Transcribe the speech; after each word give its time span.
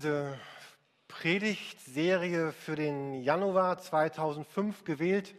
diese 0.00 0.38
Predigtserie 1.08 2.52
für 2.52 2.76
den 2.76 3.20
Januar 3.24 3.78
2005 3.78 4.84
gewählt. 4.84 5.34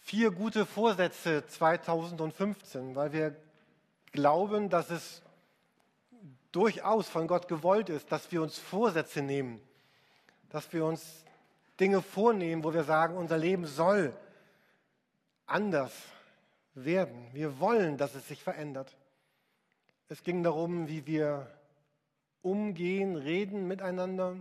Vier 0.00 0.30
gute 0.30 0.64
Vorsätze 0.64 1.46
2015, 1.46 2.96
weil 2.96 3.12
wir 3.12 3.36
glauben, 4.12 4.70
dass 4.70 4.88
es 4.88 5.20
durchaus 6.52 7.06
von 7.06 7.26
Gott 7.26 7.48
gewollt 7.48 7.90
ist, 7.90 8.10
dass 8.10 8.32
wir 8.32 8.40
uns 8.40 8.58
Vorsätze 8.58 9.20
nehmen, 9.20 9.60
dass 10.48 10.72
wir 10.72 10.86
uns 10.86 11.26
Dinge 11.78 12.00
vornehmen, 12.00 12.64
wo 12.64 12.72
wir 12.72 12.84
sagen, 12.84 13.14
unser 13.14 13.36
Leben 13.36 13.66
soll 13.66 14.16
anders 15.44 15.92
werden. 16.72 17.28
Wir 17.34 17.60
wollen, 17.60 17.98
dass 17.98 18.14
es 18.14 18.26
sich 18.26 18.42
verändert. 18.42 18.96
Es 20.08 20.22
ging 20.22 20.42
darum, 20.42 20.88
wie 20.88 21.06
wir 21.06 21.46
umgehen, 22.46 23.16
reden 23.16 23.66
miteinander. 23.66 24.36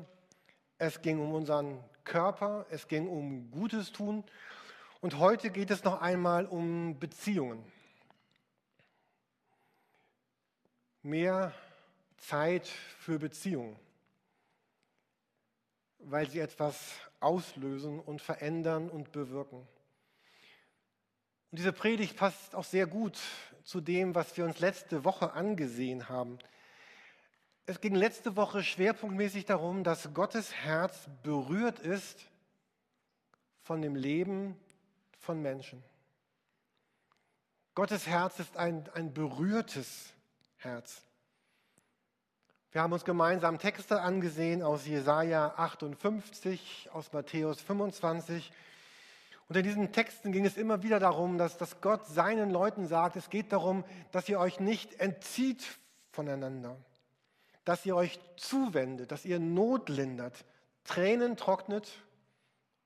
Es 0.77 1.01
ging 1.01 1.19
um 1.19 1.33
unseren 1.33 1.83
Körper, 2.03 2.67
es 2.69 2.87
ging 2.87 3.07
um 3.07 3.49
Gutes 3.49 3.91
tun. 3.91 4.23
Und 5.01 5.17
heute 5.17 5.49
geht 5.49 5.71
es 5.71 5.83
noch 5.83 6.01
einmal 6.01 6.45
um 6.45 6.99
Beziehungen. 6.99 7.65
Mehr 11.01 11.51
Zeit 12.17 12.67
für 12.67 13.17
Beziehungen, 13.17 13.75
weil 15.99 16.29
sie 16.29 16.39
etwas 16.39 16.93
auslösen 17.19 17.99
und 17.99 18.21
verändern 18.21 18.89
und 18.89 19.11
bewirken. 19.11 19.67
Und 21.51 21.59
diese 21.59 21.73
Predigt 21.73 22.17
passt 22.17 22.53
auch 22.53 22.63
sehr 22.63 22.85
gut 22.85 23.19
zu 23.63 23.81
dem, 23.81 24.13
was 24.13 24.37
wir 24.37 24.45
uns 24.45 24.59
letzte 24.59 25.03
Woche 25.03 25.33
angesehen 25.33 26.07
haben. 26.07 26.37
Es 27.67 27.81
ging 27.81 27.95
letzte 27.95 28.35
Woche 28.35 28.63
schwerpunktmäßig 28.63 29.45
darum, 29.45 29.83
dass 29.83 30.13
Gottes 30.13 30.53
Herz 30.53 31.07
berührt 31.23 31.79
ist 31.79 32.27
von 33.63 33.81
dem 33.81 33.95
Leben 33.95 34.55
von 35.17 35.41
Menschen. 35.41 35.83
Gottes 37.73 38.05
Herz 38.05 38.39
ist 38.39 38.55
ein, 38.55 38.87
ein 38.93 39.13
berührtes 39.13 40.13
Herz. 40.57 41.01
Wir 42.71 42.83
haben 42.83 42.93
uns 42.93 43.03
gemeinsam 43.03 43.57
Texte 43.57 43.99
angesehen 43.99 44.61
aus 44.61 44.85
Jesaja 44.85 45.55
58, 45.57 46.89
aus 46.93 47.13
Matthäus 47.13 47.61
25. 47.61 48.51
Und 49.49 49.57
in 49.57 49.63
diesen 49.63 49.91
Texten 49.91 50.31
ging 50.31 50.45
es 50.45 50.57
immer 50.57 50.83
wieder 50.83 50.99
darum, 50.99 51.39
dass, 51.39 51.57
dass 51.57 51.81
Gott 51.81 52.05
seinen 52.05 52.51
Leuten 52.51 52.85
sagt, 52.87 53.15
es 53.15 53.31
geht 53.31 53.51
darum, 53.51 53.83
dass 54.11 54.29
ihr 54.29 54.39
euch 54.39 54.59
nicht 54.59 54.99
entzieht 54.99 55.65
voneinander 56.11 56.77
dass 57.65 57.85
ihr 57.85 57.95
euch 57.95 58.19
zuwendet, 58.37 59.11
dass 59.11 59.25
ihr 59.25 59.39
Not 59.39 59.89
lindert, 59.89 60.45
Tränen 60.83 61.35
trocknet 61.35 61.91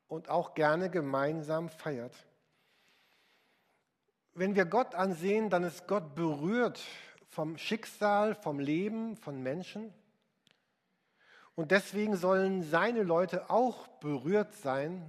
und 0.08 0.30
auch 0.30 0.56
gerne 0.56 0.90
gemeinsam 0.90 1.70
feiert. 1.70 2.16
Wenn 4.34 4.56
wir 4.56 4.66
Gott 4.66 4.96
ansehen, 4.96 5.50
dann 5.50 5.64
ist 5.64 5.88
Gott 5.88 6.16
berührt 6.16 6.82
vom 7.28 7.58
Schicksal, 7.58 8.36
vom 8.36 8.60
Leben 8.60 9.18
von 9.18 9.44
Menschen. 9.44 9.94
Und 11.56 11.72
deswegen 11.72 12.16
sollen 12.16 12.64
seine 12.64 13.04
Leute 13.04 13.50
auch 13.50 13.88
berührt 14.00 14.54
sein, 14.54 15.06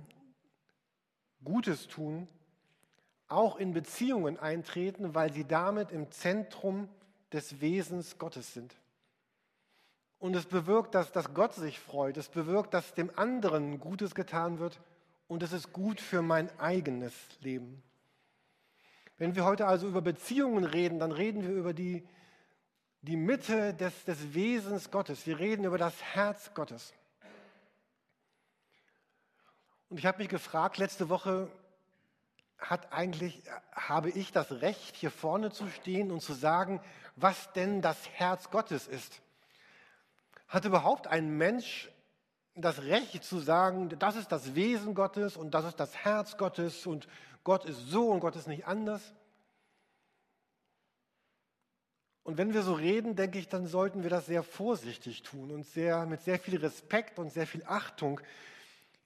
Gutes 1.45 1.87
tun, 1.87 2.29
auch 3.29 3.57
in 3.57 3.73
Beziehungen 3.73 4.37
eintreten, 4.37 5.15
weil 5.15 5.33
sie 5.33 5.45
damit 5.45 5.93
im 5.93 6.11
Zentrum 6.11 6.89
des 7.33 7.61
Wesens 7.61 8.19
Gottes 8.19 8.53
sind. 8.53 8.75
Und 10.21 10.37
es 10.37 10.45
bewirkt, 10.45 10.95
dass, 10.95 11.11
dass 11.13 11.33
Gott 11.35 11.55
sich 11.55 11.81
freut. 11.81 12.19
Es 12.19 12.29
bewirkt, 12.29 12.75
dass 12.75 12.95
dem 12.95 13.11
anderen 13.17 13.81
Gutes 13.81 14.15
getan 14.15 14.59
wird. 14.59 14.79
Und 15.27 15.43
es 15.43 15.53
ist 15.53 15.73
gut 15.73 16.01
für 16.01 16.21
mein 16.21 16.51
eigenes 16.61 17.15
Leben. 17.41 17.83
Wenn 19.17 19.35
wir 19.35 19.45
heute 19.45 19.67
also 19.67 19.89
über 19.89 20.03
Beziehungen 20.03 20.65
reden, 20.65 20.99
dann 20.99 21.11
reden 21.11 21.43
wir 21.43 21.55
über 21.55 21.73
die, 21.73 22.07
die 23.01 23.17
Mitte 23.17 23.73
des, 23.75 24.05
des 24.05 24.35
Wesens 24.35 24.91
Gottes. 24.91 25.27
Wir 25.27 25.39
reden 25.39 25.65
über 25.65 25.79
das 25.79 26.01
Herz 26.03 26.53
Gottes. 26.53 26.93
Und 29.89 29.99
ich 29.99 30.07
habe 30.07 30.19
mich 30.19 30.29
gefragt, 30.29 30.77
letzte 30.77 31.09
Woche 31.09 31.51
hat 32.59 32.93
eigentlich, 32.93 33.43
habe 33.73 34.11
ich 34.11 34.33
das 34.33 34.53
Recht, 34.53 34.97
hier 34.97 35.11
vorne 35.11 35.51
zu 35.51 35.67
stehen 35.69 36.11
und 36.11 36.21
zu 36.21 36.35
sagen, 36.35 36.81
was 37.17 37.53
denn 37.55 37.81
das 37.81 38.09
Herz 38.11 38.51
Gottes 38.51 38.87
ist. 38.87 39.23
Hat 40.51 40.65
überhaupt 40.65 41.07
ein 41.07 41.39
Mensch 41.39 41.91
das 42.57 42.83
Recht 42.83 43.23
zu 43.23 43.39
sagen, 43.39 43.89
das 44.01 44.17
ist 44.17 44.33
das 44.33 44.57
Wesen 44.57 44.95
Gottes 44.95 45.37
und 45.37 45.53
das 45.53 45.65
ist 45.65 45.79
das 45.79 45.97
Herz 45.97 46.37
Gottes 46.37 46.87
und 46.87 47.07
Gott 47.45 47.65
ist 47.65 47.89
so 47.89 48.11
und 48.11 48.19
Gott 48.19 48.35
ist 48.35 48.49
nicht 48.49 48.67
anders? 48.67 49.15
Und 52.25 52.37
wenn 52.37 52.53
wir 52.53 52.63
so 52.63 52.75
reden, 52.75 53.15
denke 53.15 53.39
ich, 53.39 53.49
dann 53.49 53.69
sollten 53.69 54.03
wir 54.03 54.11
das 54.11 54.27
sehr 54.27 54.43
vorsichtig 54.43 55.23
tun 55.23 55.53
und 55.53 55.65
sehr, 55.67 56.05
mit 56.05 56.21
sehr 56.23 56.41
viel 56.41 56.59
Respekt 56.59 57.21
und 57.21 57.33
sehr 57.33 57.47
viel 57.47 57.63
Achtung 57.65 58.21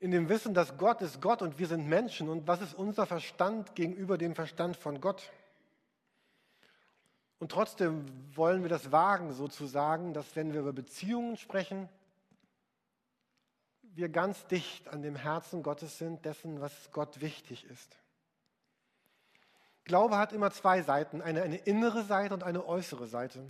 in 0.01 0.13
dem 0.13 0.31
Wissen, 0.31 0.55
dass 0.55 0.79
Gott 0.79 1.03
ist 1.03 1.21
Gott 1.21 1.43
und 1.43 1.59
wir 1.59 1.67
sind 1.67 1.87
Menschen 1.87 2.31
und 2.31 2.49
was 2.49 2.63
ist 2.63 2.75
unser 2.75 3.05
Verstand 3.05 3.75
gegenüber 3.75 4.17
dem 4.17 4.35
Verstand 4.35 4.79
von 4.79 4.99
Gott? 4.99 5.31
Und 7.39 7.53
trotzdem 7.53 8.07
wollen 8.35 8.63
wir 8.63 8.69
das 8.69 8.93
wagen, 8.93 9.33
sozusagen, 9.33 10.15
dass 10.15 10.37
wenn 10.37 10.53
wir 10.53 10.61
über 10.61 10.73
Beziehungen 10.73 11.37
sprechen, 11.37 11.89
wir 13.95 14.09
ganz 14.09 14.47
dicht 14.47 14.89
an 14.89 15.03
dem 15.03 15.17
Herzen 15.17 15.63
Gottes 15.63 15.99
sind, 15.99 16.25
dessen, 16.25 16.61
was 16.61 16.73
Gott 16.93 17.21
wichtig 17.21 17.65
ist. 17.65 17.97
Glaube 19.85 20.17
hat 20.17 20.33
immer 20.33 20.51
zwei 20.51 20.83
Seiten, 20.83 21.21
eine, 21.21 21.43
eine 21.43 21.57
innere 21.57 22.05
Seite 22.05 22.35
und 22.35 22.43
eine 22.43 22.67
äußere 22.67 23.07
Seite. 23.07 23.41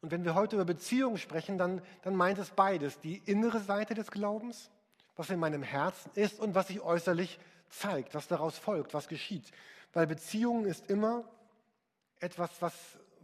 Und 0.00 0.10
wenn 0.10 0.24
wir 0.24 0.34
heute 0.34 0.56
über 0.56 0.64
Beziehungen 0.64 1.18
sprechen, 1.18 1.58
dann, 1.58 1.82
dann 2.02 2.14
meint 2.14 2.38
es 2.38 2.50
beides. 2.50 3.00
Die 3.00 3.18
innere 3.26 3.60
Seite 3.60 3.94
des 3.94 4.10
Glaubens, 4.10 4.70
was 5.16 5.30
in 5.30 5.38
meinem 5.38 5.62
Herzen 5.62 6.10
ist 6.14 6.38
und 6.40 6.54
was 6.54 6.68
sich 6.68 6.80
äußerlich 6.80 7.38
zeigt, 7.68 8.14
was 8.14 8.28
daraus 8.28 8.58
folgt, 8.58 8.94
was 8.94 9.08
geschieht. 9.08 9.50
Weil 9.92 10.06
Beziehung 10.06 10.66
ist 10.66 10.88
immer 10.90 11.24
etwas, 12.20 12.50
was 12.60 12.74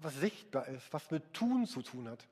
was 0.02 0.14
sichtbar 0.16 0.68
ist, 0.68 0.92
was 0.92 1.10
mit 1.10 1.32
Tun 1.32 1.66
zu 1.66 1.82
tun 1.82 2.08
hat. 2.08 2.26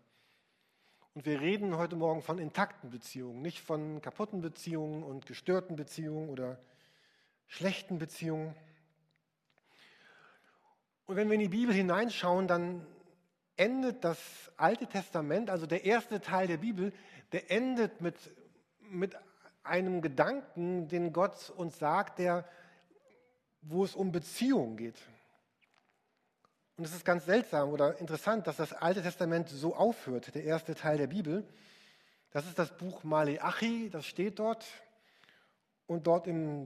Und 1.15 1.27
wir 1.27 1.41
reden 1.41 1.77
heute 1.77 1.95
Morgen 1.97 2.23
von 2.23 2.39
intakten 2.39 2.91
Beziehungen, 2.91 3.41
nicht 3.41 3.61
von 3.61 4.03
kaputten 4.03 4.41
Beziehungen 4.41 5.05
und 5.05 5.27
gestörten 5.27 5.77
Beziehungen 5.77 6.29
oder 6.29 6.59
schlechten 7.47 7.99
Beziehungen. 7.99 8.55
Und 11.07 11.17
wenn 11.17 11.29
wir 11.29 11.35
in 11.35 11.41
die 11.41 11.49
Bibel 11.49 11.75
hineinschauen, 11.75 12.49
dann 12.49 12.87
endet 13.57 14.03
das 14.03 14.19
Alte 14.57 14.87
Testament, 14.87 15.51
also 15.51 15.67
der 15.67 15.85
erste 15.85 16.21
Teil 16.21 16.49
der 16.49 16.57
Bibel, 16.57 16.93
der 17.33 17.51
endet 17.51 18.01
mit, 18.01 18.17
mit 18.81 19.17
einem 19.63 20.03
Gedanken, 20.03 20.89
den 20.89 21.13
Gott 21.13 21.51
uns 21.51 21.79
sagt, 21.79 22.19
der, 22.19 22.49
wo 23.63 23.85
es 23.85 23.95
um 23.95 24.13
Beziehungen 24.13 24.77
geht. 24.77 24.97
Und 26.77 26.85
es 26.85 26.95
ist 26.95 27.05
ganz 27.05 27.25
seltsam 27.25 27.71
oder 27.71 27.99
interessant, 27.99 28.47
dass 28.47 28.57
das 28.57 28.73
Alte 28.73 29.03
Testament 29.03 29.49
so 29.49 29.77
aufhört, 29.77 30.35
der 30.35 30.45
erste 30.45 30.75
Teil 30.75 30.99
der 30.99 31.07
Bibel. 31.07 31.47
Das 32.33 32.47
ist 32.47 32.59
das 32.59 32.77
Buch 32.77 33.05
Maleachi, 33.05 33.91
das 33.91 34.07
steht 34.07 34.41
dort. 34.41 34.67
Und 35.87 36.07
dort 36.07 36.27
im 36.27 36.65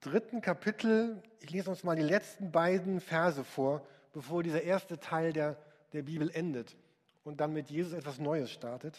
dritten 0.00 0.40
Kapitel, 0.40 1.22
ich 1.40 1.50
lese 1.50 1.70
uns 1.70 1.84
mal 1.84 1.94
die 1.94 2.02
letzten 2.02 2.50
beiden 2.50 3.00
Verse 3.00 3.44
vor, 3.44 3.86
bevor 4.12 4.42
dieser 4.42 4.62
erste 4.62 4.98
Teil 4.98 5.32
der, 5.32 5.56
der 5.92 6.02
Bibel 6.02 6.28
endet 6.30 6.74
und 7.22 7.40
dann 7.40 7.52
mit 7.52 7.70
Jesus 7.70 7.92
etwas 7.92 8.18
Neues 8.18 8.50
startet. 8.50 8.98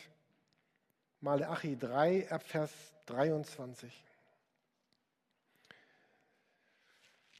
Maleachi 1.19 1.77
3, 1.77 2.31
Abvers 2.31 2.71
23. 3.07 4.03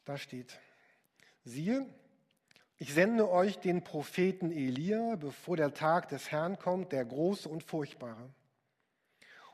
Da 0.03 0.17
steht, 0.17 0.59
siehe, 1.43 1.85
ich 2.77 2.93
sende 2.93 3.29
euch 3.29 3.57
den 3.59 3.83
Propheten 3.83 4.51
Elia, 4.51 5.15
bevor 5.15 5.57
der 5.57 5.73
Tag 5.73 6.09
des 6.09 6.31
Herrn 6.31 6.59
kommt, 6.59 6.91
der 6.91 7.05
große 7.05 7.49
und 7.49 7.63
furchtbare. 7.63 8.29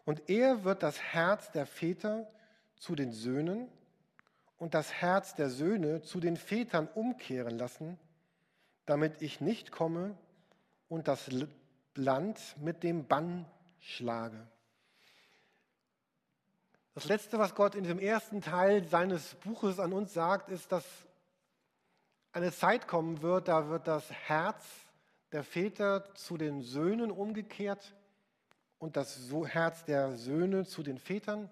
Und 0.06 0.30
er 0.30 0.66
wird 0.66 0.84
das 0.84 1.00
Herz 1.00 1.52
der 1.52 1.66
Väter 1.66 2.30
zu 2.76 2.96
den 2.96 3.14
Söhnen 3.14 3.70
und 4.58 4.74
das 4.74 4.92
Herz 4.92 5.36
der 5.36 5.50
Söhne 5.50 6.02
zu 6.02 6.20
den 6.20 6.36
Vätern 6.36 6.90
umkehren 6.94 7.58
lassen, 7.58 7.98
damit 8.86 9.22
ich 9.22 9.40
nicht 9.40 9.72
komme 9.72 10.18
und 10.90 11.08
das 11.08 11.30
Land 11.96 12.40
mit 12.60 12.84
dem 12.84 13.08
Bann 13.08 13.46
schlage. 13.80 14.48
Das 16.94 17.06
Letzte, 17.06 17.40
was 17.40 17.56
Gott 17.56 17.74
in 17.74 17.84
diesem 17.84 18.00
ersten 18.00 18.42
Teil 18.42 18.86
seines 18.88 19.36
Buches 19.36 19.80
an 19.80 19.94
uns 19.94 20.14
sagt, 20.14 20.50
ist, 20.50 20.72
dass 20.72 20.86
eine 22.34 22.52
Zeit 22.52 22.88
kommen 22.88 23.22
wird, 23.22 23.48
da 23.48 23.70
wird 23.70 23.88
das 23.88 24.12
Herz 24.12 24.66
der 25.32 25.44
Väter 25.44 26.14
zu 26.16 26.36
den 26.38 26.62
Söhnen 26.62 27.12
umgekehrt 27.12 27.96
und 28.80 28.98
das 28.98 29.32
Herz 29.46 29.86
der 29.86 30.18
Söhne 30.18 30.66
zu 30.66 30.84
den 30.84 30.98
Vätern. 30.98 31.50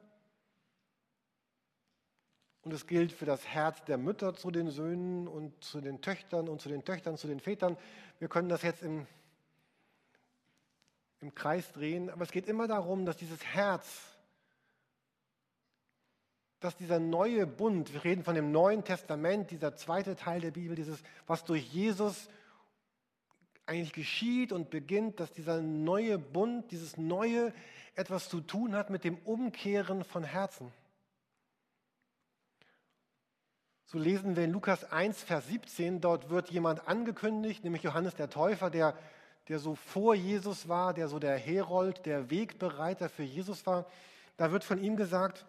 Und 2.63 2.74
es 2.74 2.86
gilt 2.86 3.12
für 3.12 3.25
das 3.25 3.48
Herz 3.48 3.83
der 3.86 3.98
Mütter 3.98 4.36
zu 4.36 4.51
den 4.51 4.69
Söhnen 4.69 5.28
und 5.28 5.63
zu 5.63 5.81
den 5.81 6.01
Töchtern 6.01 6.48
und 6.50 6.62
zu 6.62 6.69
den 6.69 6.84
Töchtern 6.84 7.18
zu 7.18 7.27
den 7.27 7.39
Vätern. 7.39 7.77
Wir 8.19 8.27
können 8.27 8.50
das 8.50 8.62
jetzt 8.63 8.84
im, 8.84 9.07
im 11.22 11.34
Kreis 11.34 11.72
drehen, 11.72 12.10
aber 12.10 12.24
es 12.24 12.31
geht 12.31 12.48
immer 12.48 12.68
darum, 12.68 13.06
dass 13.06 13.18
dieses 13.18 13.44
Herz, 13.44 14.11
dass 16.62 16.78
dieser 16.78 17.00
neue 17.00 17.48
Bund, 17.48 17.92
wir 17.92 18.04
reden 18.04 18.24
von 18.24 18.36
dem 18.36 18.52
Neuen 18.52 18.84
Testament, 18.84 19.50
dieser 19.50 19.75
zweite 19.75 20.16
Teil 20.16 20.42
der 20.42 20.52
Bibel, 20.52 20.75
dieses, 20.75 21.02
was 21.25 21.44
durch 21.44 21.63
Jesus 21.74 22.30
eigentlich 23.66 23.94
geschieht 23.94 24.52
und 24.52 24.69
beginnt, 24.69 25.19
dass 25.19 25.31
dieser 25.31 25.60
neue 25.62 26.19
Bund, 26.19 26.72
dieses 26.72 26.98
neue 26.98 27.52
etwas 27.96 28.30
zu 28.30 28.42
tun 28.42 28.75
hat 28.75 28.92
mit 28.92 29.04
dem 29.04 29.18
Umkehren 29.18 30.04
von 30.04 30.24
Herzen. 30.24 30.72
So 33.88 33.98
lesen 33.98 34.36
wir 34.36 34.44
in 34.44 34.52
Lukas 34.52 34.84
1, 34.92 35.24
Vers 35.24 35.48
17, 35.48 36.00
dort 36.00 36.30
wird 36.30 36.52
jemand 36.52 36.88
angekündigt, 36.88 37.63
nämlich 37.63 37.81
Johannes 37.81 38.16
der 38.16 38.30
Täufer, 38.30 38.69
der, 38.69 38.96
der 39.50 39.58
so 39.58 39.74
vor 39.74 40.13
Jesus 40.13 40.68
war, 40.68 40.94
der 40.94 41.08
so 41.08 41.18
der 41.18 41.38
Herold, 41.38 42.06
der 42.06 42.30
Wegbereiter 42.30 43.10
für 43.10 43.24
Jesus 43.24 43.66
war. 43.66 43.88
Da 44.38 44.52
wird 44.52 44.63
von 44.63 44.81
ihm 44.81 44.96
gesagt, 44.96 45.46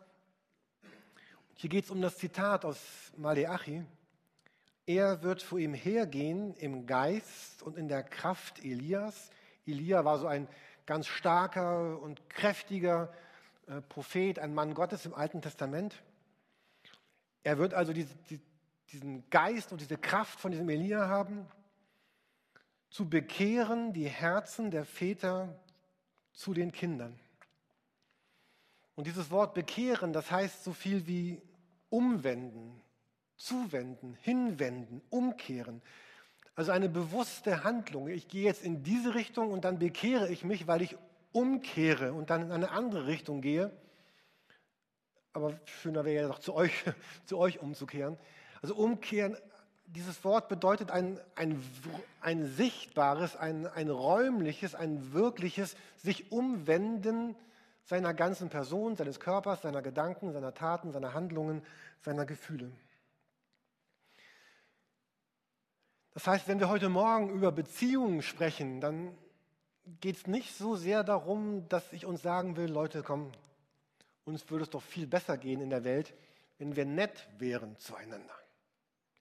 hier 1.63 1.71
geht 1.71 1.85
es 1.85 1.93
um 1.93 2.03
das 2.03 2.19
Zitat 2.19 2.65
aus 2.65 2.77
Maleachi, 3.17 3.85
er 4.85 5.23
wird 5.23 5.45
vor 5.45 5.61
ihm 5.61 5.75
hergehen 5.75 6.55
im 6.55 6.87
Geist 6.87 7.63
und 7.63 7.77
in 7.77 7.87
der 7.87 8.03
Kraft 8.03 8.65
Elias. 8.65 9.31
Elia 9.65 10.05
war 10.05 10.19
so 10.19 10.27
ein 10.27 10.49
ganz 10.87 11.07
starker 11.07 12.01
und 12.01 12.29
kräftiger 12.29 13.15
äh, 13.69 13.81
Prophet, 13.81 14.41
ein 14.41 14.55
Mann 14.55 14.75
Gottes 14.75 15.07
im 15.07 15.15
Alten 15.15 15.41
Testament. 15.41 16.03
Er 17.45 17.59
wird 17.59 17.75
also 17.75 17.93
diese, 17.93 18.13
die, 18.29 18.41
diesen 18.91 19.31
Geist 19.31 19.71
und 19.71 19.81
diese 19.81 19.99
Kraft 19.99 20.41
von 20.41 20.51
diesem 20.51 20.69
Elia 20.69 21.07
haben, 21.07 21.47
zu 22.91 23.09
bekehren 23.09 23.93
die 23.93 24.09
Herzen 24.09 24.73
der 24.73 24.85
Väter 24.85 25.61
zu 26.33 26.55
den 26.55 26.73
Kindern. 26.73 27.21
Und 28.97 29.07
dieses 29.07 29.31
Wort 29.31 29.55
bekehren, 29.55 30.13
das 30.13 30.29
heißt 30.29 30.65
so 30.65 30.73
viel 30.73 31.07
wie 31.07 31.41
umwenden, 31.93 32.81
zuwenden, 33.37 34.17
hinwenden, 34.21 35.03
umkehren. 35.11 35.83
Also 36.55 36.73
eine 36.73 36.89
bewusste 36.89 37.65
Handlung. 37.65 38.09
Ich 38.09 38.29
gehe 38.29 38.45
jetzt 38.45 38.65
in 38.65 38.83
diese 38.83 39.15
Richtung 39.15 39.53
und 39.53 39.65
dann 39.65 39.79
bekehre 39.79 40.29
ich 40.31 40.45
mich, 40.45 40.67
weil 40.67 40.83
ich 40.83 40.97
umkehre 41.33 42.13
und 42.13 42.31
dann 42.31 42.43
in 42.43 42.53
eine 42.53 42.71
andere 42.71 43.07
Richtung 43.07 43.41
gehe 43.41 43.71
aber 45.33 45.59
schöner 45.65 46.05
wäre 46.05 46.23
ja 46.23 46.29
doch 46.29 46.39
zu 46.39 46.55
euch, 46.55 46.73
zu 47.27 47.39
euch 47.39 47.61
umzukehren. 47.61 48.19
Also 48.61 48.75
umkehren, 48.75 49.37
dieses 49.87 50.25
Wort 50.25 50.49
bedeutet 50.49 50.91
ein, 50.91 51.19
ein, 51.35 51.63
ein 52.21 52.47
sichtbares, 52.47 53.37
ein, 53.37 53.67
ein 53.67 53.91
räumliches, 53.91 54.75
ein 54.75 55.13
wirkliches 55.13 55.77
sich 55.97 56.33
umwenden 56.33 57.35
seiner 57.85 58.15
ganzen 58.15 58.49
Person, 58.49 58.97
seines 58.97 59.21
Körpers, 59.21 59.63
seiner 59.63 59.83
Gedanken, 59.83 60.33
seiner 60.33 60.55
Taten, 60.55 60.93
seiner 60.93 61.15
Handlungen, 61.15 61.65
seiner 62.01 62.27
Gefühle. 62.27 62.71
Das 66.15 66.27
heißt, 66.27 66.47
wenn 66.47 66.61
wir 66.61 66.69
heute 66.69 66.89
Morgen 66.89 67.31
über 67.31 67.53
Beziehungen 67.53 68.23
sprechen, 68.23 68.81
dann 68.81 69.17
geht 70.01 70.17
es 70.17 70.27
nicht 70.27 70.55
so 70.55 70.77
sehr 70.77 71.03
darum, 71.05 71.69
dass 71.69 71.93
ich 71.93 72.07
uns 72.07 72.23
sagen 72.23 72.57
will, 72.57 72.71
Leute, 72.71 73.03
komm, 73.03 73.33
uns 74.25 74.49
würde 74.51 74.65
es 74.65 74.71
doch 74.71 74.83
viel 74.83 75.07
besser 75.07 75.37
gehen 75.37 75.61
in 75.61 75.71
der 75.71 75.85
Welt, 75.85 76.15
wenn 76.59 76.77
wir 76.77 76.85
nett 76.85 77.29
wären 77.39 77.77
zueinander. 77.79 78.35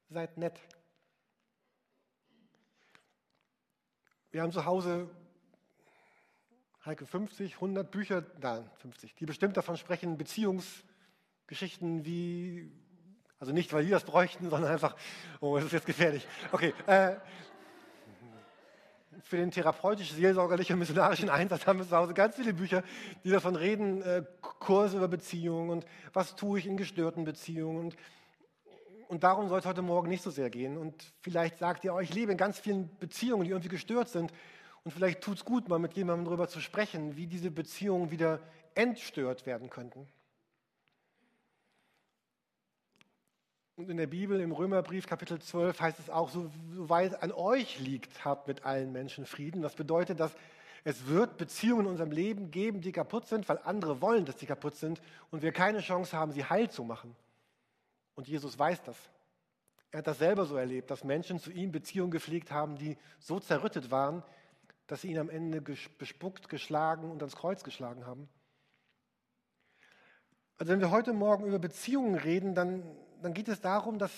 Seid 0.10 0.38
nett. 0.38 0.60
Wir 4.32 4.42
haben 4.42 4.52
zu 4.52 4.66
Hause, 4.66 5.10
Heike, 6.84 7.06
50, 7.06 7.56
100 7.56 7.92
Bücher, 7.92 8.22
da 8.40 8.64
50, 8.80 9.14
die 9.14 9.28
bestimmt 9.28 9.56
davon 9.56 9.78
sprechen, 9.78 10.18
Beziehungsgeschichten 10.18 12.06
wie, 12.06 12.72
also 13.38 13.54
nicht, 13.54 13.72
weil 13.72 13.84
die 13.84 13.92
das 13.92 14.04
bräuchten, 14.04 14.50
sondern 14.50 14.72
einfach, 14.72 14.96
oh, 15.42 15.58
es 15.58 15.66
ist 15.66 15.74
jetzt 15.74 15.86
gefährlich. 15.86 16.28
Okay, 16.52 16.74
äh, 16.88 17.18
für 19.22 19.38
den 19.38 19.52
therapeutisch-seelsorgerlichen 19.52 20.80
missionarischen 20.80 21.30
Einsatz 21.30 21.68
haben 21.68 21.78
wir 21.78 21.88
zu 21.88 21.96
Hause 21.96 22.16
ganz 22.16 22.36
viele 22.36 22.56
Bücher, 22.56 22.82
die 23.24 23.30
davon 23.30 23.56
reden, 23.56 24.02
äh, 24.02 24.24
Kurse 24.42 24.98
über 24.98 25.08
Beziehungen 25.08 25.70
und 25.70 25.86
was 26.14 26.36
tue 26.36 26.58
ich 26.58 26.66
in 26.66 26.78
gestörten 26.78 27.26
Beziehungen. 27.26 27.78
Und, 27.78 27.96
und 29.08 29.24
darum 29.24 29.50
soll 29.50 29.60
es 29.60 29.68
heute 29.68 29.84
Morgen 29.84 30.10
nicht 30.10 30.24
so 30.24 30.32
sehr 30.32 30.50
gehen. 30.50 30.80
Und 30.80 31.14
vielleicht 31.20 31.60
sagt 31.60 31.84
ihr, 31.84 31.94
oh, 31.94 32.00
ich 32.00 32.12
lebe 32.12 32.32
in 32.32 32.40
ganz 32.40 32.58
vielen 32.58 32.90
Beziehungen, 32.98 33.44
die 33.44 33.52
irgendwie 33.52 33.70
gestört 33.70 34.10
sind. 34.10 34.34
Und 34.84 34.92
vielleicht 34.92 35.22
tut 35.22 35.38
es 35.38 35.46
gut, 35.46 35.70
mal 35.70 35.80
mit 35.80 35.94
jemandem 35.94 36.26
darüber 36.26 36.48
zu 36.48 36.60
sprechen, 36.60 37.16
wie 37.16 37.28
diese 37.28 37.52
Beziehungen 37.52 38.10
wieder 38.12 38.40
entstört 38.74 39.46
werden 39.46 39.70
könnten. 39.70 40.08
Und 43.76 43.90
in 43.90 43.98
der 43.98 44.08
Bibel, 44.08 44.40
im 44.40 44.52
Römerbrief 44.52 45.08
Kapitel 45.08 45.40
12 45.40 45.80
heißt 45.80 46.00
es 46.00 46.10
auch, 46.10 46.30
soweit 46.30 47.22
an 47.24 47.32
euch 47.32 47.80
liegt, 47.80 48.26
habt 48.26 48.48
mit 48.48 48.66
allen 48.66 48.92
Menschen 48.92 49.26
Frieden. 49.26 49.62
Das 49.62 49.76
bedeutet, 49.76 50.20
dass 50.20 50.36
es 50.84 51.08
wird 51.08 51.38
Beziehungen 51.38 51.86
in 51.86 51.92
unserem 51.92 52.12
Leben 52.12 52.52
geben, 52.52 52.82
die 52.82 52.92
kaputt 52.92 53.28
sind, 53.28 53.48
weil 53.50 53.60
andere 53.64 54.02
wollen, 54.02 54.26
dass 54.26 54.40
sie 54.40 54.46
kaputt 54.46 54.76
sind 54.76 55.02
und 55.30 55.42
wir 55.42 55.52
keine 55.52 55.80
Chance 55.80 56.18
haben, 56.18 56.32
sie 56.32 56.46
heil 56.46 56.70
zu 56.70 56.84
machen. 56.84 57.16
Und 58.16 58.28
Jesus 58.28 58.58
weiß 58.58 58.82
das. 58.84 58.98
Er 59.92 60.00
hat 60.00 60.08
das 60.08 60.20
selber 60.20 60.46
so 60.46 60.56
erlebt, 60.56 60.90
dass 60.90 61.04
Menschen 61.04 61.40
zu 61.40 61.52
ihm 61.52 61.72
Beziehungen 61.72 62.12
gepflegt 62.12 62.52
haben, 62.52 62.78
die 62.78 62.98
so 63.20 63.40
zerrüttet 63.40 63.92
waren, 63.92 64.24
dass 64.92 65.02
sie 65.02 65.12
ihn 65.12 65.20
am 65.20 65.30
Ende 65.30 65.62
bespuckt, 65.62 66.50
geschlagen 66.50 67.10
und 67.10 67.22
ans 67.22 67.38
Kreuz 67.38 67.64
geschlagen 67.64 68.06
haben. 68.06 68.28
Also 70.58 70.74
wenn 70.74 70.82
wir 70.82 70.92
heute 70.92 71.14
Morgen 71.14 71.46
über 71.46 71.60
Beziehungen 71.60 72.16
reden, 72.16 72.54
dann 72.54 72.84
dann 73.22 73.34
geht 73.34 73.48
es 73.48 73.62
darum, 73.62 74.00
dass 74.00 74.12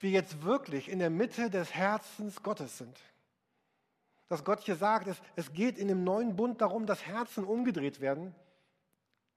wir 0.00 0.10
jetzt 0.10 0.42
wirklich 0.42 0.88
in 0.88 0.98
der 0.98 1.10
Mitte 1.10 1.50
des 1.50 1.72
Herzens 1.72 2.42
Gottes 2.42 2.78
sind. 2.78 2.98
Dass 4.28 4.44
Gott 4.44 4.60
hier 4.60 4.76
sagt, 4.76 5.06
es, 5.06 5.20
es 5.36 5.52
geht 5.52 5.78
in 5.78 5.88
dem 5.88 6.04
neuen 6.04 6.36
Bund 6.36 6.60
darum, 6.60 6.86
dass 6.86 7.06
Herzen 7.06 7.44
umgedreht 7.44 8.00
werden. 8.00 8.34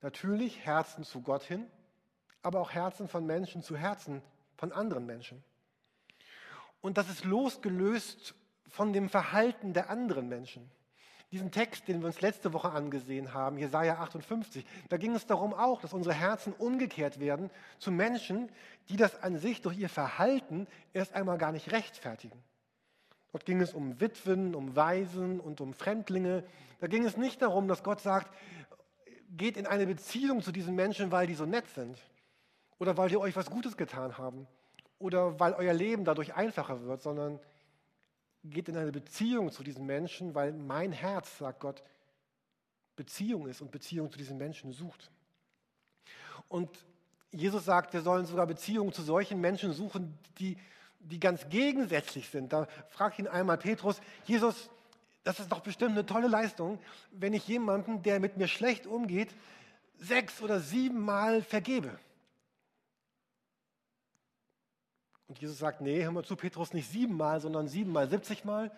Natürlich 0.01 0.65
Herzen 0.65 1.03
zu 1.03 1.21
Gott 1.21 1.43
hin, 1.43 1.67
aber 2.41 2.59
auch 2.59 2.71
Herzen 2.71 3.07
von 3.07 3.25
Menschen 3.25 3.61
zu 3.61 3.75
Herzen 3.75 4.21
von 4.57 4.71
anderen 4.71 5.05
Menschen. 5.05 5.43
Und 6.81 6.97
das 6.97 7.09
ist 7.09 7.23
losgelöst 7.25 8.35
von 8.75 8.93
dem 8.93 9.09
Verhalten 9.09 9.73
der 9.73 9.89
anderen 9.89 10.27
Menschen 10.29 10.69
diesen 11.31 11.51
Text, 11.51 11.87
den 11.87 11.99
wir 11.99 12.07
uns 12.07 12.21
letzte 12.21 12.53
Woche 12.53 12.71
angesehen 12.71 13.33
haben, 13.33 13.57
Jesaja 13.57 13.99
58, 13.99 14.65
da 14.87 14.97
ging 14.97 15.15
es 15.15 15.25
darum 15.25 15.53
auch, 15.53 15.81
dass 15.81 15.91
unsere 15.91 16.15
Herzen 16.15 16.53
umgekehrt 16.53 17.19
werden 17.19 17.49
zu 17.77 17.91
Menschen, 17.91 18.49
die 18.89 18.95
das 18.95 19.21
an 19.21 19.37
sich 19.37 19.61
durch 19.61 19.77
ihr 19.77 19.89
Verhalten 19.89 20.67
erst 20.93 21.13
einmal 21.13 21.37
gar 21.37 21.51
nicht 21.51 21.71
rechtfertigen. 21.71 22.41
Dort 23.33 23.45
ging 23.45 23.59
es 23.59 23.73
um 23.73 23.99
Witwen, 23.99 24.55
um 24.55 24.77
Waisen 24.77 25.41
und 25.41 25.59
um 25.59 25.73
Fremdlinge. 25.73 26.45
Da 26.79 26.87
ging 26.87 27.03
es 27.03 27.17
nicht 27.17 27.41
darum, 27.41 27.67
dass 27.67 27.83
Gott 27.83 27.99
sagt, 27.99 28.33
geht 29.31 29.57
in 29.57 29.67
eine 29.67 29.87
Beziehung 29.87 30.41
zu 30.41 30.53
diesen 30.53 30.75
Menschen, 30.75 31.11
weil 31.11 31.27
die 31.27 31.33
so 31.33 31.45
nett 31.45 31.67
sind 31.67 31.97
oder 32.79 32.95
weil 32.95 33.09
die 33.09 33.17
euch 33.17 33.35
was 33.35 33.49
Gutes 33.49 33.75
getan 33.75 34.17
haben 34.17 34.47
oder 34.99 35.37
weil 35.37 35.53
euer 35.53 35.73
Leben 35.73 36.05
dadurch 36.05 36.35
einfacher 36.35 36.83
wird, 36.83 37.01
sondern 37.01 37.39
geht 38.49 38.69
in 38.69 38.77
eine 38.77 38.91
Beziehung 38.91 39.51
zu 39.51 39.63
diesen 39.63 39.85
Menschen, 39.85 40.35
weil 40.35 40.53
mein 40.53 40.91
Herz, 40.91 41.37
sagt 41.37 41.59
Gott, 41.59 41.83
Beziehung 42.95 43.47
ist 43.47 43.61
und 43.61 43.71
Beziehung 43.71 44.11
zu 44.11 44.17
diesen 44.17 44.37
Menschen 44.37 44.71
sucht. 44.71 45.11
Und 46.47 46.69
Jesus 47.31 47.65
sagt, 47.65 47.93
wir 47.93 48.01
sollen 48.01 48.25
sogar 48.25 48.47
Beziehungen 48.47 48.93
zu 48.93 49.01
solchen 49.01 49.41
Menschen 49.41 49.73
suchen, 49.73 50.17
die, 50.39 50.57
die 50.99 51.19
ganz 51.19 51.49
gegensätzlich 51.49 52.29
sind. 52.29 52.53
Da 52.53 52.67
fragt 52.89 53.19
ihn 53.19 53.27
einmal 53.27 53.57
Petrus, 53.57 53.99
Jesus, 54.25 54.69
das 55.23 55.39
ist 55.39 55.51
doch 55.51 55.59
bestimmt 55.59 55.91
eine 55.91 56.05
tolle 56.05 56.27
Leistung, 56.27 56.79
wenn 57.11 57.33
ich 57.33 57.47
jemanden, 57.47 58.03
der 58.03 58.19
mit 58.19 58.37
mir 58.37 58.47
schlecht 58.47 58.87
umgeht, 58.87 59.29
sechs 59.97 60.41
oder 60.41 60.59
sieben 60.59 61.01
Mal 61.01 61.41
vergebe. 61.41 61.99
Und 65.27 65.39
Jesus 65.39 65.57
sagt, 65.57 65.81
nee, 65.81 66.03
hör 66.03 66.11
mal 66.11 66.23
zu, 66.23 66.35
Petrus, 66.35 66.73
nicht 66.73 66.89
siebenmal, 66.89 67.41
sondern 67.41 67.67
siebenmal, 67.67 68.09
siebzigmal. 68.09 68.71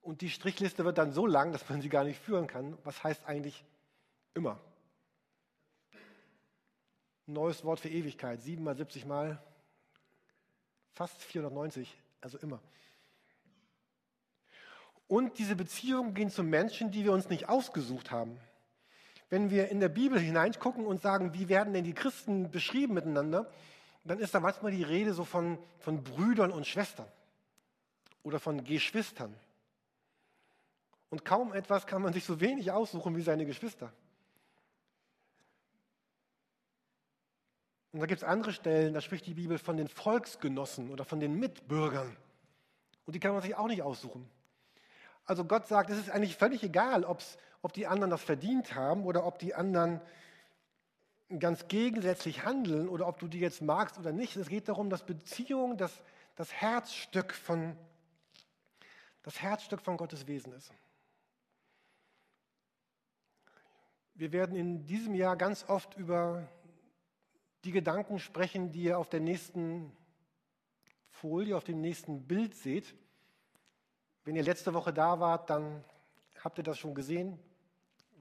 Und 0.00 0.20
die 0.20 0.30
Strichliste 0.30 0.84
wird 0.84 0.98
dann 0.98 1.12
so 1.12 1.26
lang, 1.26 1.52
dass 1.52 1.68
man 1.68 1.82
sie 1.82 1.88
gar 1.88 2.04
nicht 2.04 2.20
führen 2.20 2.46
kann. 2.46 2.78
Was 2.84 3.02
heißt 3.02 3.26
eigentlich 3.26 3.64
immer? 4.34 4.60
neues 7.32 7.64
Wort 7.64 7.80
für 7.80 7.88
Ewigkeit, 7.88 8.40
siebenmal, 8.42 8.76
siebzigmal, 8.76 9.40
fast 10.92 11.22
490, 11.22 11.96
also 12.20 12.38
immer. 12.38 12.60
Und 15.06 15.38
diese 15.38 15.56
Beziehungen 15.56 16.14
gehen 16.14 16.30
zu 16.30 16.42
Menschen, 16.44 16.90
die 16.90 17.04
wir 17.04 17.12
uns 17.12 17.28
nicht 17.28 17.48
ausgesucht 17.48 18.10
haben. 18.10 18.38
wenn 19.32 19.48
wir 19.48 19.68
in 19.68 19.78
der 19.78 19.88
Bibel 19.88 20.18
hineingucken 20.18 20.84
und 20.84 21.00
sagen, 21.00 21.34
wie 21.34 21.48
werden 21.48 21.72
denn 21.72 21.84
die 21.84 21.94
Christen 21.94 22.50
beschrieben 22.50 22.94
miteinander, 22.94 23.48
dann 24.04 24.18
ist 24.18 24.34
da 24.34 24.40
manchmal 24.40 24.72
die 24.72 24.82
Rede 24.82 25.12
so 25.12 25.24
von, 25.24 25.58
von 25.78 26.02
Brüdern 26.02 26.50
und 26.50 26.66
Schwestern 26.66 27.06
oder 28.22 28.40
von 28.40 28.64
Geschwistern. 28.64 29.34
Und 31.10 31.24
kaum 31.24 31.52
etwas 31.52 31.86
kann 31.86 32.02
man 32.02 32.12
sich 32.12 32.24
so 32.24 32.40
wenig 32.40 32.70
aussuchen 32.70 33.16
wie 33.16 33.22
seine 33.22 33.44
Geschwister. 33.44 33.92
Und 37.92 38.00
da 38.00 38.06
gibt 38.06 38.22
es 38.22 38.28
andere 38.28 38.52
Stellen, 38.52 38.94
da 38.94 39.00
spricht 39.00 39.26
die 39.26 39.34
Bibel 39.34 39.58
von 39.58 39.76
den 39.76 39.88
Volksgenossen 39.88 40.90
oder 40.90 41.04
von 41.04 41.18
den 41.18 41.38
Mitbürgern. 41.38 42.16
Und 43.04 43.14
die 43.14 43.20
kann 43.20 43.32
man 43.32 43.42
sich 43.42 43.56
auch 43.56 43.66
nicht 43.66 43.82
aussuchen. 43.82 44.30
Also 45.24 45.44
Gott 45.44 45.66
sagt, 45.66 45.90
es 45.90 45.98
ist 45.98 46.10
eigentlich 46.10 46.36
völlig 46.36 46.62
egal, 46.62 47.04
ob 47.04 47.72
die 47.72 47.88
anderen 47.88 48.10
das 48.10 48.22
verdient 48.22 48.74
haben 48.74 49.04
oder 49.04 49.26
ob 49.26 49.40
die 49.40 49.54
anderen 49.54 50.00
ganz 51.38 51.68
gegensätzlich 51.68 52.44
handeln 52.44 52.88
oder 52.88 53.06
ob 53.06 53.18
du 53.20 53.28
die 53.28 53.38
jetzt 53.38 53.62
magst 53.62 53.98
oder 53.98 54.12
nicht. 54.12 54.36
Es 54.36 54.48
geht 54.48 54.68
darum, 54.68 54.90
dass 54.90 55.06
Beziehung 55.06 55.76
das, 55.76 56.02
das, 56.34 56.52
Herzstück 56.52 57.32
von, 57.34 57.76
das 59.22 59.40
Herzstück 59.40 59.80
von 59.80 59.96
Gottes 59.96 60.26
Wesen 60.26 60.52
ist. 60.52 60.72
Wir 64.14 64.32
werden 64.32 64.56
in 64.56 64.84
diesem 64.86 65.14
Jahr 65.14 65.36
ganz 65.36 65.64
oft 65.68 65.96
über 65.96 66.48
die 67.64 67.72
Gedanken 67.72 68.18
sprechen, 68.18 68.72
die 68.72 68.84
ihr 68.84 68.98
auf 68.98 69.08
der 69.08 69.20
nächsten 69.20 69.92
Folie, 71.10 71.56
auf 71.56 71.64
dem 71.64 71.80
nächsten 71.80 72.26
Bild 72.26 72.54
seht. 72.54 72.94
Wenn 74.24 74.34
ihr 74.36 74.42
letzte 74.42 74.74
Woche 74.74 74.92
da 74.92 75.20
wart, 75.20 75.48
dann 75.48 75.84
habt 76.42 76.58
ihr 76.58 76.64
das 76.64 76.78
schon 76.78 76.94
gesehen. 76.94 77.38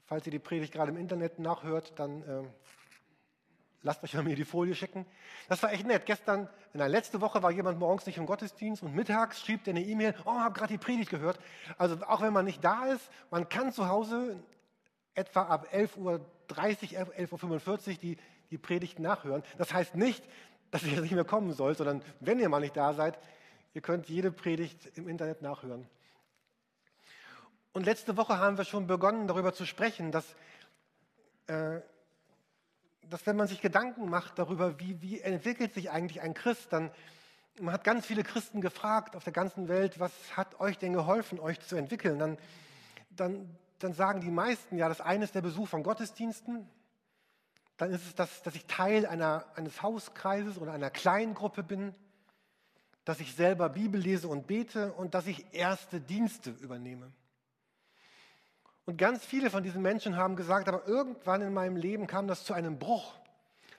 Falls 0.06 0.26
ihr 0.26 0.32
die 0.32 0.40
Predigt 0.40 0.74
gerade 0.74 0.92
im 0.92 0.98
Internet 0.98 1.40
nachhört, 1.40 1.98
dann 2.00 2.22
äh, 2.24 2.44
lasst 3.82 4.04
euch 4.04 4.14
mir 4.16 4.36
die 4.36 4.46
Folie 4.46 4.76
schicken. 4.76 5.06
Das 5.48 5.64
war 5.64 5.72
echt 5.72 5.86
nett. 5.86 6.06
Gestern, 6.06 6.50
nein, 6.74 6.92
letzte 6.92 7.22
Woche 7.22 7.42
war 7.44 7.52
jemand 7.52 7.80
morgens 7.80 8.06
nicht 8.06 8.18
im 8.18 8.26
Gottesdienst 8.26 8.84
und 8.84 8.96
mittags 8.96 9.42
schrieb 9.42 9.64
der 9.64 9.74
eine 9.74 9.84
E-Mail, 9.84 10.16
oh, 10.26 10.34
habe 10.34 10.54
gerade 10.54 10.74
die 10.74 10.78
Predigt 10.78 11.10
gehört. 11.10 11.40
Also 11.78 11.96
auch 12.06 12.22
wenn 12.22 12.34
man 12.34 12.46
nicht 12.46 12.64
da 12.64 12.88
ist, 12.88 13.10
man 13.32 13.48
kann 13.50 13.72
zu 13.72 13.88
Hause 13.88 14.38
etwa 15.14 15.44
ab 15.44 15.68
11.30 15.74 15.98
Uhr, 15.98 16.20
11.45 17.18 17.68
Uhr 17.68 17.98
die 18.02 18.18
die 18.52 18.58
Predigt 18.58 19.00
nachhören. 19.00 19.44
Das 19.58 19.74
heißt 19.74 19.96
nicht, 19.96 20.24
dass 20.72 20.84
ihr 20.84 21.02
nicht 21.02 21.12
mehr 21.12 21.26
kommen 21.26 21.54
sollt, 21.54 21.78
sondern 21.78 22.04
wenn 22.20 22.40
ihr 22.40 22.50
mal 22.50 22.60
nicht 22.60 22.76
da 22.76 22.94
seid, 22.94 23.18
ihr 23.74 23.82
könnt 23.82 24.10
jede 24.10 24.32
Predigt 24.32 24.98
im 24.98 25.08
Internet 25.08 25.42
nachhören. 25.42 25.88
Und 27.72 27.86
letzte 27.86 28.18
Woche 28.18 28.40
haben 28.40 28.58
wir 28.58 28.66
schon 28.66 28.88
begonnen, 28.88 29.28
darüber 29.28 29.54
zu 29.54 29.66
sprechen, 29.66 30.12
dass, 30.12 30.36
äh, 31.48 31.82
dass 33.10 33.26
wenn 33.26 33.36
man 33.36 33.48
sich 33.48 33.62
Gedanken 33.62 34.10
macht 34.10 34.38
darüber, 34.40 34.80
wie, 34.80 35.02
wie 35.02 35.20
entwickelt 35.20 35.74
sich 35.74 35.92
eigentlich 35.92 36.22
ein 36.22 36.34
Christ, 36.34 36.72
dann 36.72 36.92
man 37.62 37.74
hat 37.74 37.84
ganz 37.84 38.06
viele 38.06 38.24
Christen 38.24 38.62
gefragt 38.62 39.16
auf 39.16 39.24
der 39.24 39.34
ganzen 39.34 39.68
Welt, 39.68 40.00
was 40.00 40.12
hat 40.36 40.60
euch 40.60 40.78
denn 40.78 40.94
geholfen, 40.94 41.40
euch 41.40 41.60
zu 41.60 41.76
entwickeln? 41.76 42.20
Dann, 42.20 42.38
dann, 43.10 43.50
dann 43.80 43.94
sagen 43.94 44.22
die 44.22 44.32
meisten, 44.32 44.78
ja, 44.78 44.88
das 44.88 45.02
eine 45.02 45.26
ist 45.26 45.36
der 45.36 45.42
Besuch 45.42 45.68
von 45.68 45.84
Gottesdiensten, 45.84 46.70
dann 47.78 47.92
ist 47.92 48.06
es, 48.06 48.16
das, 48.16 48.44
dass 48.44 48.56
ich 48.56 48.66
Teil 48.66 49.06
einer, 49.06 49.46
eines 49.56 49.82
Hauskreises 49.82 50.58
oder 50.58 50.74
einer 50.74 50.90
kleinen 50.90 51.34
Gruppe 51.34 51.64
bin, 51.64 51.96
dass 53.06 53.20
ich 53.20 53.34
selber 53.34 53.70
Bibel 53.70 54.00
lese 54.00 54.28
und 54.28 54.48
bete 54.48 54.94
und 54.94 55.14
dass 55.14 55.28
ich 55.28 55.54
erste 55.54 56.02
Dienste 56.02 56.52
übernehme. 56.52 57.12
Und 58.90 58.98
ganz 58.98 59.24
viele 59.24 59.52
von 59.52 59.62
diesen 59.62 59.84
Menschen 59.84 60.18
haben 60.18 60.36
gesagt, 60.36 60.68
aber 60.68 60.88
irgendwann 60.88 61.42
in 61.44 61.54
meinem 61.54 61.76
Leben 61.76 62.08
kam 62.08 62.28
das 62.28 62.44
zu 62.44 62.56
einem 62.56 62.80
Bruch. 62.80 63.14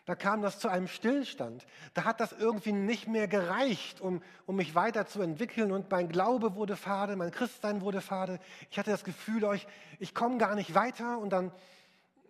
Da 0.04 0.14
kam 0.14 0.40
das 0.40 0.60
zu 0.60 0.68
einem 0.68 0.86
Stillstand. 0.86 1.66
Da 1.94 2.04
hat 2.04 2.20
das 2.20 2.30
irgendwie 2.30 2.70
nicht 2.70 3.08
mehr 3.08 3.26
gereicht, 3.26 4.00
um, 4.00 4.22
um 4.46 4.54
mich 4.54 4.76
weiterzuentwickeln. 4.76 5.72
Und 5.72 5.90
mein 5.90 6.08
Glaube 6.10 6.54
wurde 6.54 6.76
fade, 6.76 7.16
mein 7.16 7.32
Christsein 7.32 7.80
wurde 7.80 8.00
fade. 8.00 8.38
Ich 8.70 8.78
hatte 8.78 8.92
das 8.92 9.02
Gefühl, 9.02 9.52
ich, 9.52 9.66
ich 9.98 10.14
komme 10.14 10.38
gar 10.38 10.54
nicht 10.54 10.76
weiter. 10.76 11.18
Und 11.18 11.30
dann 11.30 11.50